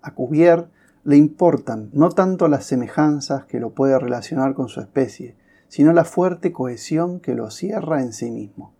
A 0.03 0.13
Cuvier 0.13 0.69
le 1.03 1.17
importan 1.17 1.89
no 1.91 2.09
tanto 2.09 2.47
las 2.47 2.65
semejanzas 2.65 3.45
que 3.45 3.59
lo 3.59 3.71
puede 3.71 3.97
relacionar 3.97 4.53
con 4.53 4.69
su 4.69 4.79
especie, 4.79 5.35
sino 5.67 5.91
la 5.91 6.03
fuerte 6.03 6.51
cohesión 6.51 7.19
que 7.19 7.33
lo 7.33 7.49
cierra 7.49 8.03
en 8.03 8.13
sí 8.13 8.29
mismo. 8.29 8.75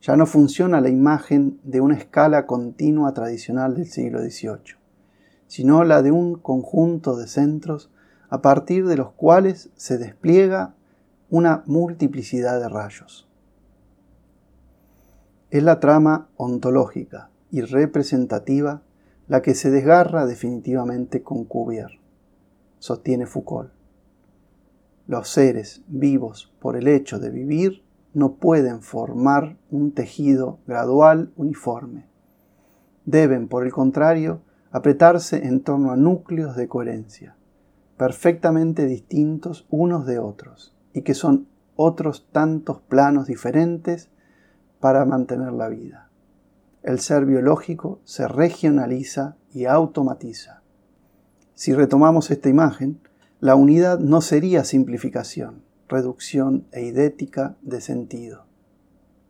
Ya 0.00 0.16
no 0.16 0.26
funciona 0.26 0.80
la 0.80 0.90
imagen 0.90 1.58
de 1.64 1.80
una 1.80 1.96
escala 1.96 2.46
continua 2.46 3.12
tradicional 3.14 3.74
del 3.74 3.86
siglo 3.86 4.20
XVIII, 4.20 4.76
sino 5.48 5.82
la 5.82 6.02
de 6.02 6.12
un 6.12 6.36
conjunto 6.36 7.16
de 7.16 7.26
centros 7.26 7.90
a 8.28 8.42
partir 8.42 8.86
de 8.86 8.96
los 8.96 9.10
cuales 9.10 9.70
se 9.74 9.98
despliega 9.98 10.76
una 11.30 11.64
multiplicidad 11.66 12.60
de 12.60 12.68
rayos. 12.68 13.29
Es 15.50 15.64
la 15.64 15.80
trama 15.80 16.28
ontológica 16.36 17.30
y 17.50 17.62
representativa 17.62 18.82
la 19.26 19.42
que 19.42 19.54
se 19.54 19.72
desgarra 19.72 20.24
definitivamente 20.24 21.24
con 21.24 21.44
Cuvier, 21.44 21.98
sostiene 22.78 23.26
Foucault. 23.26 23.72
Los 25.08 25.28
seres 25.28 25.82
vivos, 25.88 26.54
por 26.60 26.76
el 26.76 26.86
hecho 26.86 27.18
de 27.18 27.30
vivir, 27.30 27.82
no 28.14 28.34
pueden 28.34 28.80
formar 28.80 29.56
un 29.72 29.90
tejido 29.90 30.60
gradual 30.68 31.32
uniforme. 31.36 32.06
Deben, 33.04 33.48
por 33.48 33.64
el 33.64 33.72
contrario, 33.72 34.42
apretarse 34.70 35.48
en 35.48 35.62
torno 35.62 35.90
a 35.90 35.96
núcleos 35.96 36.54
de 36.54 36.68
coherencia, 36.68 37.34
perfectamente 37.96 38.86
distintos 38.86 39.66
unos 39.68 40.06
de 40.06 40.20
otros, 40.20 40.76
y 40.92 41.02
que 41.02 41.14
son 41.14 41.48
otros 41.74 42.28
tantos 42.30 42.80
planos 42.82 43.26
diferentes 43.26 44.09
para 44.80 45.04
mantener 45.04 45.52
la 45.52 45.68
vida. 45.68 46.10
El 46.82 46.98
ser 47.00 47.26
biológico 47.26 48.00
se 48.04 48.26
regionaliza 48.26 49.36
y 49.52 49.66
automatiza. 49.66 50.62
Si 51.54 51.74
retomamos 51.74 52.30
esta 52.30 52.48
imagen, 52.48 53.00
la 53.40 53.54
unidad 53.54 53.98
no 53.98 54.22
sería 54.22 54.64
simplificación, 54.64 55.62
reducción 55.88 56.66
eidética 56.72 57.56
de 57.62 57.80
sentido, 57.80 58.46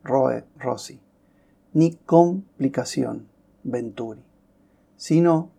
Roe 0.03 0.45
Rossi, 0.57 1.01
ni 1.73 1.95
complicación, 1.95 3.27
Venturi, 3.63 4.23
sino 4.95 5.51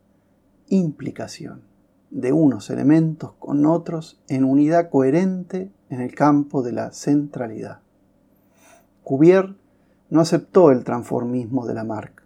implicación 0.69 1.63
de 2.11 2.33
unos 2.33 2.69
elementos 2.71 3.33
con 3.39 3.65
otros 3.67 4.21
en 4.29 4.45
unidad 4.45 4.91
coherente 4.91 5.71
en 5.89 6.01
el 6.01 6.15
campo 6.15 6.63
de 6.63 6.73
la 6.73 6.93
centralidad. 6.93 7.81
Cuvier 9.03 9.57
no 10.13 10.21
aceptó 10.21 10.71
el 10.71 10.85
transformismo 10.85 11.67
de 11.67 11.73
Lamarck 11.73 12.23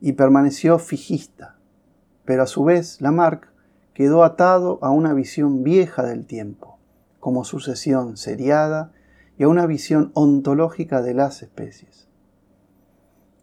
y 0.00 0.12
permaneció 0.12 0.78
fijista, 0.78 1.56
pero 2.24 2.44
a 2.44 2.46
su 2.46 2.62
vez 2.62 3.00
Lamarck 3.00 3.48
quedó 3.94 4.22
atado 4.22 4.78
a 4.80 4.90
una 4.90 5.12
visión 5.12 5.64
vieja 5.64 6.04
del 6.04 6.24
tiempo, 6.24 6.78
como 7.18 7.42
sucesión 7.42 8.16
seriada 8.16 8.92
y 9.36 9.42
a 9.42 9.48
una 9.48 9.66
visión 9.66 10.12
ontológica 10.14 11.02
de 11.02 11.14
las 11.14 11.42
especies. 11.42 12.06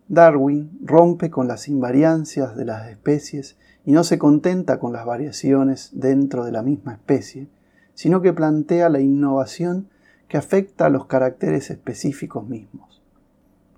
Darwin 0.08 0.80
rompe 0.82 1.30
con 1.30 1.50
las 1.50 1.68
invariancias 1.68 2.56
de 2.56 2.64
las 2.64 2.90
especies 2.90 3.58
y 3.84 3.92
no 3.92 4.06
se 4.06 4.18
contenta 4.18 4.80
con 4.80 4.94
las 4.94 5.06
variaciones 5.06 5.90
dentro 5.92 6.46
de 6.46 6.54
la 6.54 6.62
misma 6.62 6.94
especie, 6.94 7.50
sino 7.96 8.22
que 8.22 8.32
plantea 8.32 8.88
la 8.88 9.02
innovación 9.02 9.90
que 10.30 10.38
afecta 10.38 10.86
a 10.86 10.90
los 10.90 11.06
caracteres 11.08 11.70
específicos 11.70 12.48
mismos. 12.48 13.03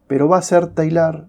Pero 0.07 0.27
va 0.27 0.37
a 0.37 0.41
ser 0.41 0.67
Taylor 0.67 1.27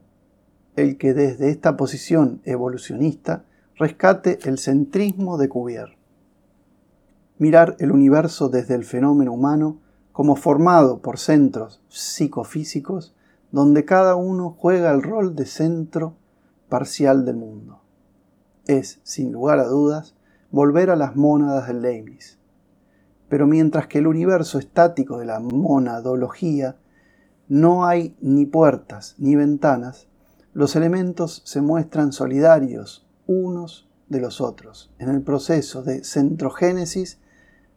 el 0.77 0.99
que 0.99 1.15
desde 1.15 1.51
esta 1.51 1.77
posición 1.77 2.41
evolucionista 2.45 3.45
rescate 3.77 4.39
el 4.45 4.59
centrismo 4.59 5.39
de 5.39 5.49
Cuvier. 5.49 5.97
Mirar 7.39 7.77
el 7.79 7.93
universo 7.93 8.49
desde 8.49 8.75
el 8.75 8.85
fenómeno 8.85 9.33
humano 9.33 9.79
como 10.13 10.37
formado 10.37 11.01
por 11.01 11.19
centros 11.19 11.83
psicofísicos 11.89 13.15
donde 13.53 13.85
cada 13.85 14.17
uno 14.17 14.57
juega 14.59 14.91
el 14.91 15.03
rol 15.03 15.35
de 15.35 15.47
centro 15.47 16.17
parcial 16.69 17.25
del 17.25 17.37
mundo. 17.37 17.81
Es, 18.67 19.01
sin 19.03 19.33
lugar 19.33 19.59
a 19.59 19.67
dudas, 19.67 20.15
volver 20.51 20.91
a 20.91 20.97
las 20.97 21.17
mónadas 21.17 21.69
del 21.69 21.83
Leibniz. 21.83 22.39
Pero 23.29 23.47
mientras 23.47 23.87
que 23.87 23.99
el 23.99 24.07
universo 24.07 24.59
estático 24.59 25.19
de 25.19 25.27
la 25.27 25.41
monadología 25.41 26.77
no 27.49 27.87
hay 27.87 28.17
ni 28.21 28.47
puertas 28.47 29.15
ni 29.19 29.37
ventanas, 29.37 30.09
los 30.53 30.75
elementos 30.75 31.43
se 31.45 31.61
muestran 31.61 32.13
solidarios 32.13 33.07
unos 33.27 33.89
de 34.09 34.21
los 34.21 34.41
otros 34.41 34.93
en 34.99 35.09
el 35.09 35.23
proceso 35.23 35.83
de 35.83 36.05
centrogénesis 36.05 37.21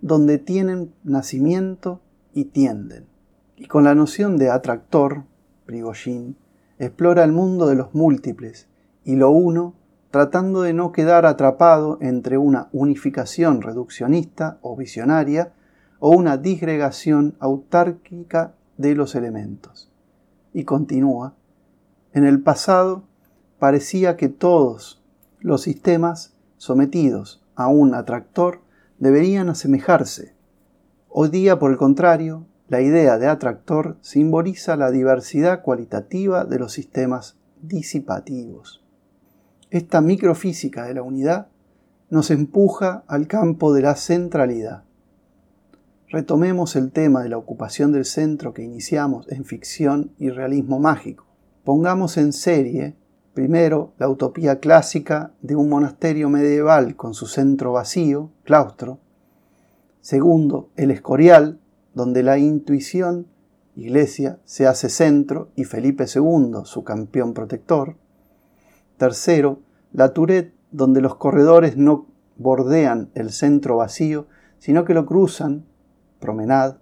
donde 0.01 0.38
tienen 0.38 0.93
nacimiento 1.03 2.01
y 2.34 2.45
tienden. 2.45 3.08
Y 3.58 3.65
con 3.65 3.84
la 3.84 3.95
noción 3.95 4.38
de 4.38 4.49
atractor, 4.49 5.23
Prigogine 5.65 6.36
explora 6.77 7.23
el 7.23 7.34
mundo 7.34 7.67
de 7.67 7.75
los 7.75 7.93
múltiples 7.93 8.67
y 9.03 9.15
lo 9.15 9.32
uno 9.32 9.75
tratando 10.12 10.62
de 10.62 10.73
no 10.73 10.91
quedar 10.91 11.25
atrapado 11.25 11.97
entre 12.01 12.38
una 12.38 12.69
unificación 12.71 13.62
reduccionista 13.62 14.58
o 14.62 14.75
visionaria 14.75 15.51
o 15.99 16.12
una 16.12 16.38
disgregación 16.38 17.36
autárquica 17.39 18.53
de 18.79 18.95
los 18.95 19.13
elementos. 19.13 19.91
Y 20.53 20.63
continúa, 20.63 21.35
en 22.13 22.25
el 22.25 22.41
pasado 22.41 23.03
parecía 23.59 24.15
que 24.15 24.29
todos 24.29 25.03
los 25.41 25.61
sistemas 25.61 26.33
sometidos 26.57 27.43
a 27.55 27.67
un 27.67 27.93
atractor 27.93 28.61
deberían 28.97 29.49
asemejarse. 29.49 30.33
Hoy 31.09 31.27
día, 31.27 31.59
por 31.59 31.71
el 31.71 31.77
contrario, 31.77 32.45
la 32.69 32.81
idea 32.81 33.17
de 33.17 33.27
atractor 33.27 33.97
simboliza 34.01 34.77
la 34.77 34.91
diversidad 34.91 35.61
cualitativa 35.61 36.45
de 36.45 36.59
los 36.59 36.71
sistemas 36.71 37.37
disipativos. 37.61 38.83
Esta 39.71 39.99
microfísica 39.99 40.85
de 40.85 40.93
la 40.93 41.01
unidad 41.01 41.47
nos 42.09 42.31
empuja 42.31 43.03
al 43.07 43.27
campo 43.27 43.73
de 43.73 43.81
la 43.81 43.95
centralidad, 43.95 44.83
Retomemos 46.11 46.75
el 46.75 46.91
tema 46.91 47.21
de 47.21 47.29
la 47.29 47.37
ocupación 47.37 47.91
del 47.91 48.03
centro 48.03 48.51
que 48.51 48.63
iniciamos 48.63 49.31
en 49.31 49.45
ficción 49.45 50.11
y 50.17 50.31
realismo 50.31 50.79
mágico. 50.79 51.27
Pongamos 51.63 52.17
en 52.17 52.33
serie, 52.33 52.95
primero, 53.35 53.93
la 53.99 54.09
utopía 54.09 54.59
clásica 54.59 55.33
de 55.43 55.55
un 55.55 55.69
monasterio 55.69 56.27
medieval 56.27 56.95
con 56.95 57.13
su 57.13 57.27
centro 57.27 57.73
vacío, 57.73 58.31
claustro. 58.43 58.97
Segundo, 60.01 60.71
el 60.77 60.89
Escorial, 60.89 61.59
donde 61.93 62.23
la 62.23 62.39
intuición, 62.39 63.27
iglesia, 63.75 64.39
se 64.45 64.65
hace 64.65 64.89
centro 64.89 65.51
y 65.55 65.65
Felipe 65.65 66.05
II, 66.11 66.61
su 66.63 66.83
campeón 66.83 67.35
protector. 67.35 67.97
Tercero, 68.97 69.59
la 69.93 70.11
Tourette, 70.11 70.55
donde 70.71 71.01
los 71.01 71.17
corredores 71.17 71.77
no 71.77 72.07
bordean 72.35 73.11
el 73.13 73.29
centro 73.29 73.77
vacío, 73.77 74.25
sino 74.57 74.85
que 74.85 74.95
lo 74.95 75.05
cruzan 75.05 75.68
Promenade. 76.19 76.77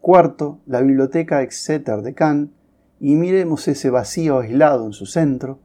Cuarto, 0.00 0.60
la 0.66 0.80
biblioteca 0.80 1.42
Exeter 1.42 2.02
de 2.02 2.14
Cannes, 2.14 2.50
y 3.00 3.16
miremos 3.16 3.66
ese 3.68 3.90
vacío 3.90 4.38
aislado 4.38 4.86
en 4.86 4.92
su 4.92 5.06
centro. 5.06 5.58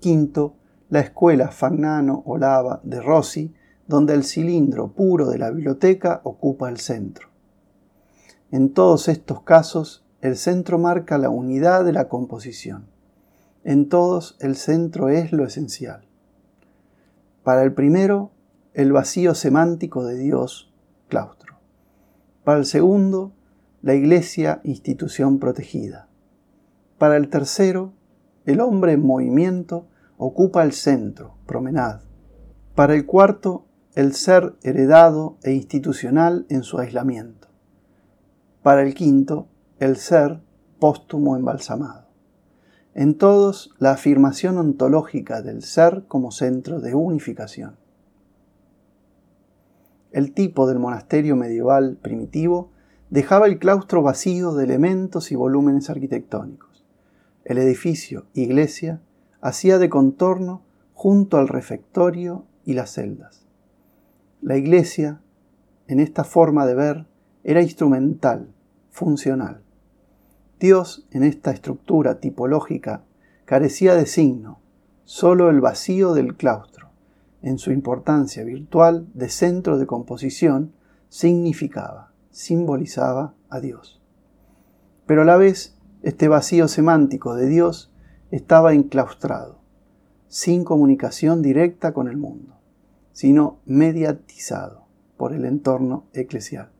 Quinto, 0.00 0.56
la 0.88 1.00
escuela 1.00 1.48
Fagnano 1.48 2.22
Olava 2.26 2.80
de 2.82 3.00
Rossi, 3.00 3.54
donde 3.86 4.14
el 4.14 4.24
cilindro 4.24 4.92
puro 4.92 5.28
de 5.28 5.38
la 5.38 5.50
biblioteca 5.50 6.20
ocupa 6.24 6.68
el 6.68 6.78
centro. 6.78 7.28
En 8.50 8.72
todos 8.74 9.08
estos 9.08 9.42
casos, 9.42 10.04
el 10.20 10.36
centro 10.36 10.78
marca 10.78 11.18
la 11.18 11.30
unidad 11.30 11.84
de 11.84 11.92
la 11.92 12.08
composición. 12.08 12.86
En 13.64 13.88
todos, 13.88 14.36
el 14.40 14.56
centro 14.56 15.08
es 15.08 15.32
lo 15.32 15.44
esencial. 15.44 16.06
Para 17.42 17.62
el 17.62 17.72
primero, 17.72 18.30
el 18.74 18.92
vacío 18.92 19.34
semántico 19.34 20.04
de 20.04 20.16
Dios, 20.16 20.72
claustro. 21.08 21.41
Para 22.44 22.58
el 22.58 22.66
segundo, 22.66 23.32
la 23.82 23.94
iglesia 23.94 24.60
institución 24.64 25.38
protegida. 25.38 26.08
Para 26.98 27.16
el 27.16 27.28
tercero, 27.28 27.92
el 28.46 28.60
hombre 28.60 28.92
en 28.92 29.06
movimiento 29.06 29.86
ocupa 30.16 30.64
el 30.64 30.72
centro, 30.72 31.36
promenad. 31.46 32.00
Para 32.74 32.94
el 32.94 33.06
cuarto, 33.06 33.66
el 33.94 34.14
ser 34.14 34.54
heredado 34.62 35.36
e 35.42 35.52
institucional 35.52 36.46
en 36.48 36.64
su 36.64 36.78
aislamiento. 36.78 37.48
Para 38.62 38.82
el 38.82 38.94
quinto, 38.94 39.48
el 39.78 39.96
ser 39.96 40.40
póstumo 40.80 41.36
embalsamado. 41.36 42.08
En 42.94 43.16
todos, 43.16 43.74
la 43.78 43.92
afirmación 43.92 44.58
ontológica 44.58 45.42
del 45.42 45.62
ser 45.62 46.04
como 46.08 46.32
centro 46.32 46.80
de 46.80 46.94
unificación. 46.94 47.81
El 50.12 50.32
tipo 50.32 50.66
del 50.66 50.78
monasterio 50.78 51.36
medieval 51.36 51.96
primitivo 51.96 52.70
dejaba 53.08 53.46
el 53.46 53.58
claustro 53.58 54.02
vacío 54.02 54.52
de 54.52 54.64
elementos 54.64 55.32
y 55.32 55.36
volúmenes 55.36 55.88
arquitectónicos. 55.88 56.84
El 57.46 57.56
edificio, 57.56 58.26
iglesia, 58.34 59.00
hacía 59.40 59.78
de 59.78 59.88
contorno 59.88 60.64
junto 60.92 61.38
al 61.38 61.48
refectorio 61.48 62.44
y 62.66 62.74
las 62.74 62.92
celdas. 62.92 63.46
La 64.42 64.58
iglesia, 64.58 65.22
en 65.88 65.98
esta 65.98 66.24
forma 66.24 66.66
de 66.66 66.74
ver, 66.74 67.06
era 67.42 67.62
instrumental, 67.62 68.52
funcional. 68.90 69.62
Dios, 70.60 71.06
en 71.10 71.22
esta 71.22 71.52
estructura 71.52 72.20
tipológica, 72.20 73.02
carecía 73.46 73.94
de 73.94 74.04
signo, 74.04 74.60
solo 75.04 75.48
el 75.48 75.62
vacío 75.62 76.12
del 76.12 76.36
claustro 76.36 76.91
en 77.42 77.58
su 77.58 77.72
importancia 77.72 78.44
virtual 78.44 79.08
de 79.14 79.28
centro 79.28 79.78
de 79.78 79.86
composición, 79.86 80.72
significaba, 81.08 82.12
simbolizaba 82.30 83.34
a 83.50 83.60
Dios. 83.60 84.00
Pero 85.06 85.22
a 85.22 85.24
la 85.24 85.36
vez 85.36 85.76
Este 86.02 86.26
vacío 86.26 86.66
semántico 86.66 87.36
de 87.36 87.46
Dios 87.46 87.92
estaba 88.32 88.74
enclaustrado, 88.74 89.60
sin 90.26 90.64
comunicación 90.64 91.42
directa 91.42 91.92
con 91.92 92.08
el 92.08 92.16
mundo, 92.16 92.58
sino 93.12 93.60
mediatizado 93.66 94.86
por 95.16 95.32
el 95.32 95.44
entorno 95.44 96.08
eclesial. 96.12 96.72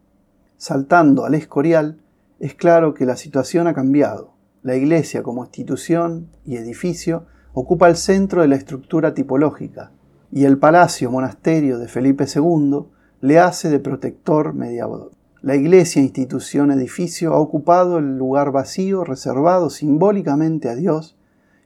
Saltando 0.57 1.25
al 1.25 1.35
escorial, 1.35 2.01
es 2.41 2.57
claro 2.57 2.95
que 2.95 3.07
la 3.07 3.17
situación 3.17 3.69
ha 3.69 3.75
cambiado. 3.75 4.35
La 4.63 4.75
Iglesia 4.75 5.23
como 5.23 5.45
institución 5.45 6.31
y 6.45 6.57
edificio 6.57 7.27
ocupa 7.53 7.89
el 7.89 7.97
centro 7.97 8.43
de 8.43 8.49
la 8.49 8.57
estructura 8.57 9.15
tipológica, 9.15 9.93
y 10.33 10.47
el 10.47 10.57
palacio 10.59 11.11
monasterio 11.11 11.79
de 11.79 11.89
Felipe 11.89 12.25
II 12.25 12.87
le 13.21 13.39
hace 13.39 13.69
de 13.69 13.79
protector 13.79 14.55
mediador. 14.55 15.13
La 15.43 15.57
iglesia, 15.57 16.01
institución, 16.01 16.71
edificio 16.71 17.35
ha 17.35 17.39
ocupado 17.39 17.99
el 17.99 18.17
lugar 18.17 18.51
vacío 18.51 19.05
reservado 19.05 19.69
simbólicamente 19.69 20.71
a 20.71 20.75
Dios 20.75 21.19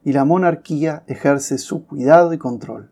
y 0.02 0.12
la 0.12 0.24
monarquía 0.24 1.04
ejerce 1.06 1.58
su 1.58 1.86
cuidado 1.86 2.32
y 2.32 2.38
control. 2.38 2.90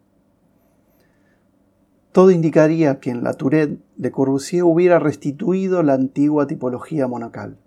Todo 2.13 2.31
indicaría 2.31 3.01
que 3.01 3.11
en 3.11 3.25
la 3.25 3.33
Tourette 3.33 3.81
de 3.97 4.13
Corbusier 4.13 4.63
hubiera 4.63 5.01
restituido 5.01 5.83
la 5.83 5.95
antigua 5.95 6.47
tipología 6.47 7.09
monacal. 7.09 7.59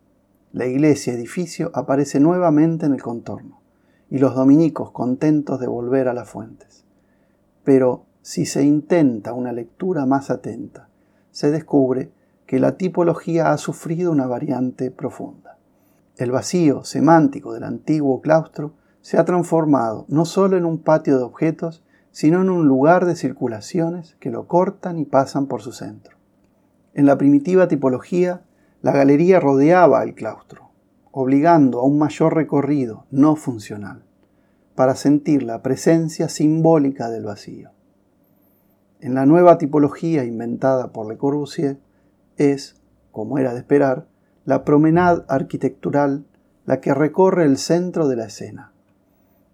La 0.53 0.65
iglesia 0.65 1.11
edificio 1.11 1.71
aparece 1.73 2.21
nuevamente 2.21 2.85
en 2.85 2.93
el 2.93 3.01
contorno, 3.01 3.59
y 4.09 4.19
los 4.19 4.33
dominicos 4.33 4.91
contentos 4.91 5.59
de 5.59 5.67
volver 5.67 6.07
a 6.07 6.13
las 6.13 6.29
fuentes. 6.29 6.86
Pero 7.67 8.05
si 8.21 8.45
se 8.45 8.63
intenta 8.63 9.33
una 9.33 9.51
lectura 9.51 10.05
más 10.05 10.29
atenta, 10.29 10.87
se 11.31 11.51
descubre 11.51 12.13
que 12.45 12.61
la 12.61 12.77
tipología 12.77 13.51
ha 13.51 13.57
sufrido 13.57 14.09
una 14.09 14.25
variante 14.25 14.89
profunda. 14.89 15.57
El 16.15 16.31
vacío 16.31 16.85
semántico 16.85 17.51
del 17.51 17.65
antiguo 17.65 18.21
claustro 18.21 18.71
se 19.01 19.17
ha 19.17 19.25
transformado 19.25 20.05
no 20.07 20.23
solo 20.23 20.55
en 20.55 20.63
un 20.63 20.77
patio 20.77 21.17
de 21.17 21.25
objetos, 21.25 21.83
sino 22.11 22.41
en 22.41 22.49
un 22.49 22.69
lugar 22.69 23.05
de 23.05 23.17
circulaciones 23.17 24.15
que 24.21 24.31
lo 24.31 24.47
cortan 24.47 24.97
y 24.97 25.03
pasan 25.03 25.47
por 25.47 25.61
su 25.61 25.73
centro. 25.73 26.15
En 26.93 27.05
la 27.05 27.17
primitiva 27.17 27.67
tipología, 27.67 28.43
la 28.81 28.93
galería 28.93 29.41
rodeaba 29.41 30.03
el 30.03 30.15
claustro, 30.15 30.69
obligando 31.11 31.81
a 31.81 31.83
un 31.83 31.97
mayor 31.97 32.33
recorrido 32.33 33.03
no 33.11 33.35
funcional, 33.35 34.06
para 34.77 34.95
sentir 34.95 35.41
la 35.41 35.63
presencia 35.63 36.29
simbólica 36.29 37.09
del 37.09 37.23
vacío. 37.23 37.71
En 38.99 39.15
la 39.15 39.25
nueva 39.25 39.57
tipología 39.57 40.23
inventada 40.23 40.93
por 40.93 41.07
Le 41.07 41.17
Corbusier 41.17 41.79
es, 42.37 42.75
como 43.11 43.39
era 43.39 43.53
de 43.53 43.59
esperar, 43.61 44.05
la 44.45 44.63
promenade 44.63 45.23
arquitectural 45.29 46.25
la 46.67 46.79
que 46.79 46.93
recorre 46.93 47.45
el 47.45 47.57
centro 47.57 48.07
de 48.07 48.17
la 48.17 48.25
escena, 48.25 48.71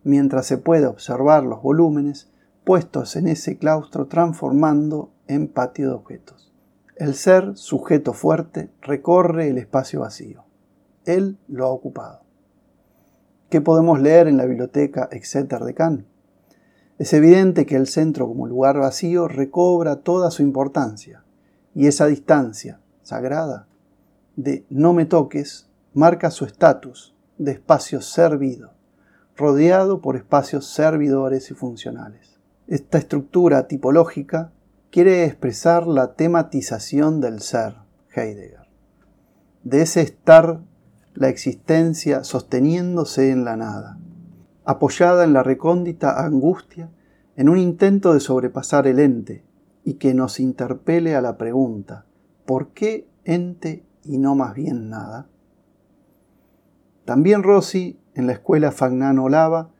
mientras 0.03 0.45
se 0.45 0.57
puede 0.57 0.87
observar 0.87 1.43
los 1.45 1.61
volúmenes 1.61 2.29
puestos 2.65 3.15
en 3.15 3.27
ese 3.27 3.57
claustro 3.57 4.07
transformando 4.07 5.13
en 5.27 5.47
patio 5.47 5.87
de 5.87 5.95
objetos. 5.95 6.51
El 6.97 7.13
ser, 7.13 7.55
sujeto 7.55 8.11
fuerte, 8.11 8.71
recorre 8.81 9.47
el 9.47 9.57
espacio 9.57 10.01
vacío. 10.01 10.43
Él 11.05 11.37
lo 11.47 11.63
ha 11.65 11.69
ocupado. 11.69 12.22
¿Qué 13.53 13.61
podemos 13.61 14.01
leer 14.01 14.27
en 14.27 14.37
la 14.37 14.47
biblioteca 14.47 15.07
Exeter 15.11 15.59
de 15.59 15.75
Cannes? 15.75 16.05
Es 16.97 17.13
evidente 17.13 17.67
que 17.67 17.75
el 17.75 17.85
centro 17.85 18.27
como 18.27 18.47
lugar 18.47 18.79
vacío 18.79 19.27
recobra 19.27 19.97
toda 19.97 20.31
su 20.31 20.41
importancia 20.41 21.23
y 21.75 21.85
esa 21.85 22.07
distancia 22.07 22.81
sagrada 23.03 23.67
de 24.35 24.65
no 24.71 24.93
me 24.93 25.05
toques 25.05 25.69
marca 25.93 26.31
su 26.31 26.45
estatus 26.45 27.15
de 27.37 27.51
espacio 27.51 28.01
servido, 28.01 28.73
rodeado 29.37 30.01
por 30.01 30.15
espacios 30.15 30.65
servidores 30.65 31.51
y 31.51 31.53
funcionales. 31.53 32.39
Esta 32.65 32.97
estructura 32.97 33.67
tipológica 33.67 34.51
quiere 34.89 35.25
expresar 35.25 35.85
la 35.85 36.15
tematización 36.15 37.21
del 37.21 37.39
ser, 37.39 37.75
Heidegger, 38.15 38.67
de 39.61 39.83
ese 39.83 40.01
estar 40.01 40.59
la 41.15 41.29
existencia 41.29 42.23
sosteniéndose 42.23 43.31
en 43.31 43.45
la 43.45 43.55
nada 43.55 43.97
apoyada 44.65 45.23
en 45.23 45.33
la 45.33 45.43
recóndita 45.43 46.23
angustia, 46.23 46.89
en 47.35 47.49
un 47.49 47.57
intento 47.57 48.13
de 48.13 48.19
sobrepasar 48.19 48.87
el 48.87 48.99
ente 48.99 49.43
y 49.83 49.95
que 49.95 50.13
nos 50.13 50.39
interpele 50.39 51.15
a 51.15 51.21
la 51.21 51.37
pregunta, 51.37 52.05
¿por 52.45 52.69
qué 52.69 53.07
ente 53.25 53.85
y 54.03 54.17
no 54.17 54.35
más 54.35 54.53
bien 54.53 54.89
nada? 54.89 55.27
También 57.05 57.43
Rossi, 57.43 57.99
en 58.13 58.27
la 58.27 58.33
escuela 58.33 58.71
Fagnano 58.71 59.27
Lava, 59.27 59.71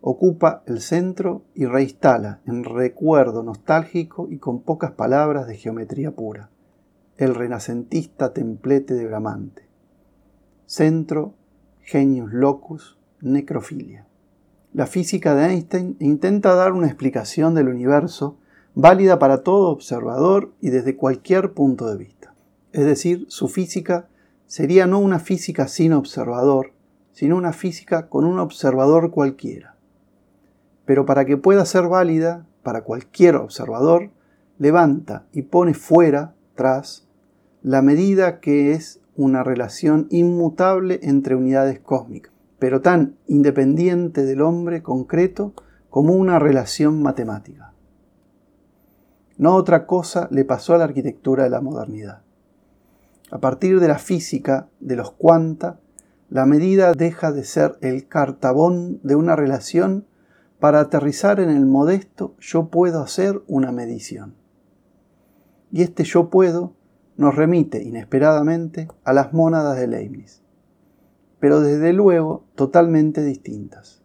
ocupa 0.00 0.62
el 0.66 0.80
centro 0.80 1.42
y 1.54 1.66
reinstala 1.66 2.40
en 2.46 2.62
recuerdo 2.62 3.42
nostálgico 3.42 4.28
y 4.30 4.38
con 4.38 4.62
pocas 4.62 4.92
palabras 4.92 5.48
de 5.48 5.56
geometría 5.56 6.12
pura, 6.12 6.50
el 7.16 7.34
renacentista 7.34 8.32
templete 8.32 8.94
de 8.94 9.06
Bramante. 9.06 9.67
Centro, 10.68 11.32
genius 11.80 12.30
locus, 12.30 12.98
necrofilia. 13.22 14.04
La 14.74 14.86
física 14.86 15.34
de 15.34 15.46
Einstein 15.46 15.96
intenta 15.98 16.54
dar 16.54 16.74
una 16.74 16.88
explicación 16.88 17.54
del 17.54 17.68
universo 17.68 18.36
válida 18.74 19.18
para 19.18 19.42
todo 19.42 19.70
observador 19.70 20.52
y 20.60 20.68
desde 20.68 20.94
cualquier 20.94 21.54
punto 21.54 21.86
de 21.86 21.96
vista. 21.96 22.34
Es 22.72 22.84
decir, 22.84 23.24
su 23.30 23.48
física 23.48 24.08
sería 24.46 24.86
no 24.86 24.98
una 24.98 25.20
física 25.20 25.68
sin 25.68 25.94
observador, 25.94 26.74
sino 27.12 27.38
una 27.38 27.54
física 27.54 28.10
con 28.10 28.26
un 28.26 28.38
observador 28.38 29.10
cualquiera. 29.10 29.74
Pero 30.84 31.06
para 31.06 31.24
que 31.24 31.38
pueda 31.38 31.64
ser 31.64 31.88
válida 31.88 32.46
para 32.62 32.82
cualquier 32.82 33.36
observador, 33.36 34.10
levanta 34.58 35.24
y 35.32 35.40
pone 35.40 35.72
fuera, 35.72 36.34
tras, 36.54 37.08
la 37.62 37.80
medida 37.80 38.40
que 38.40 38.72
es 38.72 39.00
una 39.18 39.44
relación 39.44 40.06
inmutable 40.08 41.00
entre 41.02 41.34
unidades 41.34 41.78
cósmicas 41.80 42.32
pero 42.58 42.80
tan 42.80 43.16
independiente 43.26 44.24
del 44.24 44.42
hombre 44.42 44.82
concreto 44.82 45.54
como 45.90 46.14
una 46.14 46.38
relación 46.38 47.02
matemática. 47.02 47.72
No 49.36 49.54
otra 49.54 49.86
cosa 49.86 50.28
le 50.30 50.44
pasó 50.44 50.74
a 50.74 50.78
la 50.78 50.84
arquitectura 50.84 51.44
de 51.44 51.50
la 51.50 51.60
modernidad. 51.60 52.22
A 53.30 53.38
partir 53.38 53.78
de 53.78 53.88
la 53.88 53.98
física 53.98 54.68
de 54.80 54.96
los 54.96 55.12
cuanta, 55.12 55.78
la 56.28 56.44
medida 56.46 56.92
deja 56.92 57.30
de 57.30 57.44
ser 57.44 57.78
el 57.80 58.08
cartabón 58.08 59.00
de 59.02 59.14
una 59.14 59.36
relación 59.36 60.06
para 60.58 60.80
aterrizar 60.80 61.38
en 61.38 61.50
el 61.50 61.66
modesto 61.66 62.34
yo 62.40 62.68
puedo 62.68 63.00
hacer 63.00 63.42
una 63.46 63.70
medición. 63.70 64.34
Y 65.70 65.82
este 65.82 66.02
yo 66.02 66.30
puedo 66.30 66.74
nos 67.18 67.36
remite 67.36 67.82
inesperadamente 67.82 68.88
a 69.04 69.12
las 69.12 69.34
mónadas 69.34 69.78
de 69.78 69.86
Leibniz 69.86 70.42
pero 71.40 71.60
desde 71.60 71.92
luego 71.92 72.44
totalmente 72.54 73.22
distintas. 73.22 74.02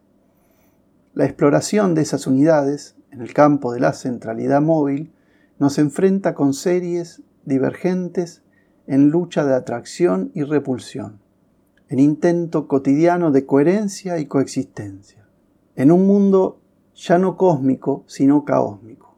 La 1.14 1.24
exploración 1.24 1.94
de 1.94 2.02
esas 2.02 2.26
unidades 2.26 2.96
en 3.10 3.20
el 3.20 3.32
campo 3.32 3.72
de 3.72 3.80
la 3.80 3.92
centralidad 3.92 4.60
móvil 4.60 5.12
nos 5.58 5.78
enfrenta 5.78 6.34
con 6.34 6.54
series 6.54 7.22
divergentes 7.44 8.42
en 8.86 9.10
lucha 9.10 9.44
de 9.44 9.54
atracción 9.54 10.30
y 10.34 10.42
repulsión, 10.42 11.20
en 11.88 11.98
intento 12.00 12.66
cotidiano 12.66 13.30
de 13.30 13.46
coherencia 13.46 14.18
y 14.18 14.26
coexistencia, 14.26 15.26
en 15.76 15.92
un 15.92 16.06
mundo 16.06 16.60
ya 16.94 17.18
no 17.18 17.36
cósmico, 17.36 18.04
sino 18.06 18.44
caósmico, 18.44 19.16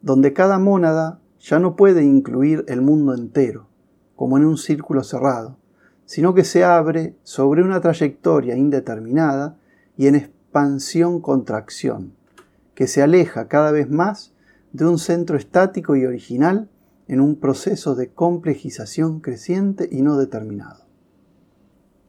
donde 0.00 0.32
cada 0.32 0.58
mónada 0.58 1.19
ya 1.40 1.58
no 1.58 1.74
puede 1.74 2.04
incluir 2.04 2.64
el 2.68 2.82
mundo 2.82 3.14
entero, 3.14 3.66
como 4.14 4.36
en 4.36 4.44
un 4.44 4.58
círculo 4.58 5.02
cerrado, 5.02 5.56
sino 6.04 6.34
que 6.34 6.44
se 6.44 6.62
abre 6.64 7.16
sobre 7.22 7.62
una 7.62 7.80
trayectoria 7.80 8.56
indeterminada 8.56 9.56
y 9.96 10.06
en 10.06 10.16
expansión-contracción, 10.16 12.14
que 12.74 12.86
se 12.86 13.02
aleja 13.02 13.48
cada 13.48 13.72
vez 13.72 13.88
más 13.88 14.34
de 14.72 14.86
un 14.86 14.98
centro 14.98 15.36
estático 15.36 15.96
y 15.96 16.04
original 16.04 16.68
en 17.08 17.20
un 17.20 17.36
proceso 17.36 17.94
de 17.94 18.08
complejización 18.08 19.20
creciente 19.20 19.88
y 19.90 20.02
no 20.02 20.16
determinado. 20.16 20.84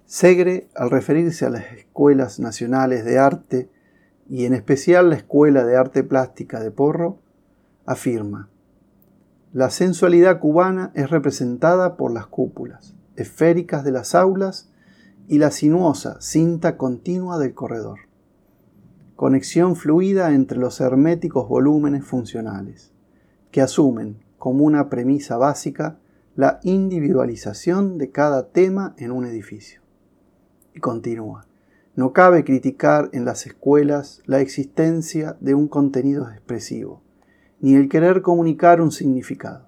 Segre, 0.06 0.68
al 0.76 0.92
referirse 0.92 1.46
a 1.46 1.50
las 1.50 1.72
escuelas 1.72 2.40
nacionales 2.40 3.06
de 3.06 3.18
arte 3.18 3.70
y 4.30 4.46
en 4.46 4.54
especial 4.54 5.10
la 5.10 5.16
Escuela 5.16 5.66
de 5.66 5.78
Arte 5.78 6.04
Plástica 6.04 6.60
de 6.60 6.70
Porro, 6.70 7.20
afirma, 7.86 8.51
la 9.54 9.70
sensualidad 9.70 10.40
cubana 10.40 10.92
es 10.96 11.10
representada 11.10 11.98
por 11.98 12.14
las 12.14 12.28
cúpulas, 12.28 12.96
esféricas 13.18 13.84
de 13.84 13.92
las 13.92 14.16
aulas 14.16 14.72
y 15.28 15.40
la 15.40 15.52
sinuosa 15.52 16.22
cinta 16.22 16.78
continua 16.78 17.38
del 17.38 17.54
corredor. 17.54 18.00
Conexión 19.18 19.76
fluida 19.76 20.34
entre 20.34 20.58
los 20.58 20.80
herméticos 20.80 21.50
volúmenes 21.50 22.06
funcionales, 22.06 22.94
que 23.52 23.62
asumen 23.62 24.24
como 24.38 24.64
una 24.64 24.90
premisa 24.90 25.36
básica 25.36 26.00
la 26.36 26.62
individualización 26.64 27.98
de 27.98 28.10
cada 28.10 28.48
tema 28.48 28.96
en 28.98 29.12
un 29.12 29.26
edificio. 29.26 29.82
Y 30.74 30.80
continúa. 30.80 31.46
No 31.94 32.14
cabe 32.14 32.46
criticar 32.46 33.10
en 33.12 33.26
las 33.26 33.46
escuelas 33.46 34.24
la 34.26 34.40
existencia 34.40 35.36
de 35.42 35.56
un 35.56 35.68
contenido 35.68 36.30
expresivo, 36.30 37.02
ni 37.62 37.76
el 37.76 37.88
querer 37.88 38.22
comunicar 38.22 38.82
un 38.82 38.92
significado. 38.92 39.68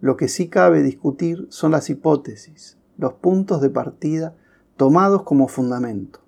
Lo 0.00 0.16
que 0.16 0.28
sí 0.28 0.48
cabe 0.48 0.82
discutir 0.82 1.46
son 1.48 1.70
las 1.70 1.88
hipótesis, 1.90 2.76
los 2.96 3.14
puntos 3.14 3.60
de 3.60 3.70
partida 3.70 4.36
tomados 4.76 5.22
como 5.22 5.48
fundamento. 5.48 6.20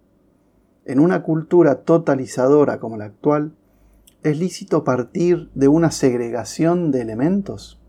En 0.85 0.99
una 0.99 1.23
cultura 1.23 1.83
totalizadora 1.83 2.81
como 2.81 2.97
la 2.97 3.05
actual, 3.05 3.55
¿es 4.23 4.39
lícito 4.39 4.83
partir 4.83 5.51
de 5.55 5.69
una 5.69 5.91
segregación 5.91 6.91
de 6.91 7.03
elementos? 7.03 7.81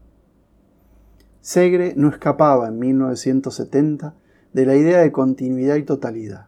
Segre 1.40 1.94
no 1.96 2.10
escapaba 2.10 2.68
en 2.68 2.78
1970 2.78 4.16
de 4.54 4.66
la 4.66 4.76
idea 4.76 5.00
de 5.00 5.12
continuidad 5.12 5.78
y 5.78 5.84
totalidad. 5.84 6.48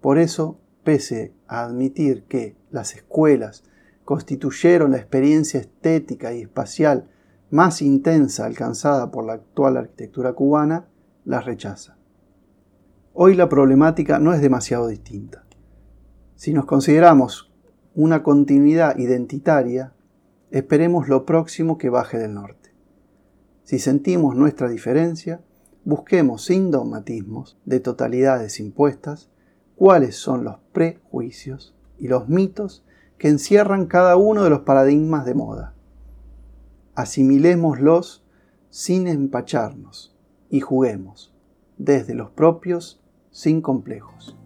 Por 0.00 0.18
eso, 0.18 0.58
pese 0.82 1.32
a 1.46 1.64
admitir 1.64 2.24
que 2.24 2.56
las 2.70 2.94
escuelas 2.94 3.64
constituyeron 4.04 4.92
la 4.92 4.98
experiencia 4.98 5.60
estética 5.60 6.32
y 6.32 6.42
espacial 6.42 7.08
más 7.50 7.82
intensa 7.82 8.46
alcanzada 8.46 9.10
por 9.10 9.24
la 9.24 9.34
actual 9.34 9.76
arquitectura 9.76 10.32
cubana, 10.32 10.88
las 11.24 11.44
rechaza. 11.44 11.96
Hoy 13.12 13.34
la 13.34 13.48
problemática 13.48 14.18
no 14.18 14.34
es 14.34 14.40
demasiado 14.40 14.88
distinta. 14.88 15.44
Si 16.34 16.52
nos 16.52 16.64
consideramos 16.64 17.52
una 17.94 18.22
continuidad 18.22 18.98
identitaria, 18.98 19.92
esperemos 20.50 21.08
lo 21.08 21.24
próximo 21.24 21.78
que 21.78 21.90
baje 21.90 22.18
del 22.18 22.34
norte. 22.34 22.74
Si 23.62 23.78
sentimos 23.78 24.34
nuestra 24.36 24.68
diferencia, 24.68 25.40
busquemos 25.84 26.44
sin 26.44 26.70
dogmatismos 26.70 27.56
de 27.64 27.80
totalidades 27.80 28.58
impuestas 28.60 29.30
cuáles 29.76 30.16
son 30.16 30.44
los 30.44 30.58
prejuicios 30.72 31.74
y 31.98 32.08
los 32.08 32.28
mitos 32.28 32.84
que 33.24 33.30
encierran 33.30 33.86
cada 33.86 34.18
uno 34.18 34.44
de 34.44 34.50
los 34.50 34.60
paradigmas 34.60 35.24
de 35.24 35.32
moda. 35.32 35.72
Asimilémoslos 36.94 38.22
sin 38.68 39.06
empacharnos 39.06 40.14
y 40.50 40.60
juguemos 40.60 41.34
desde 41.78 42.12
los 42.12 42.28
propios 42.32 43.02
sin 43.30 43.62
complejos. 43.62 44.36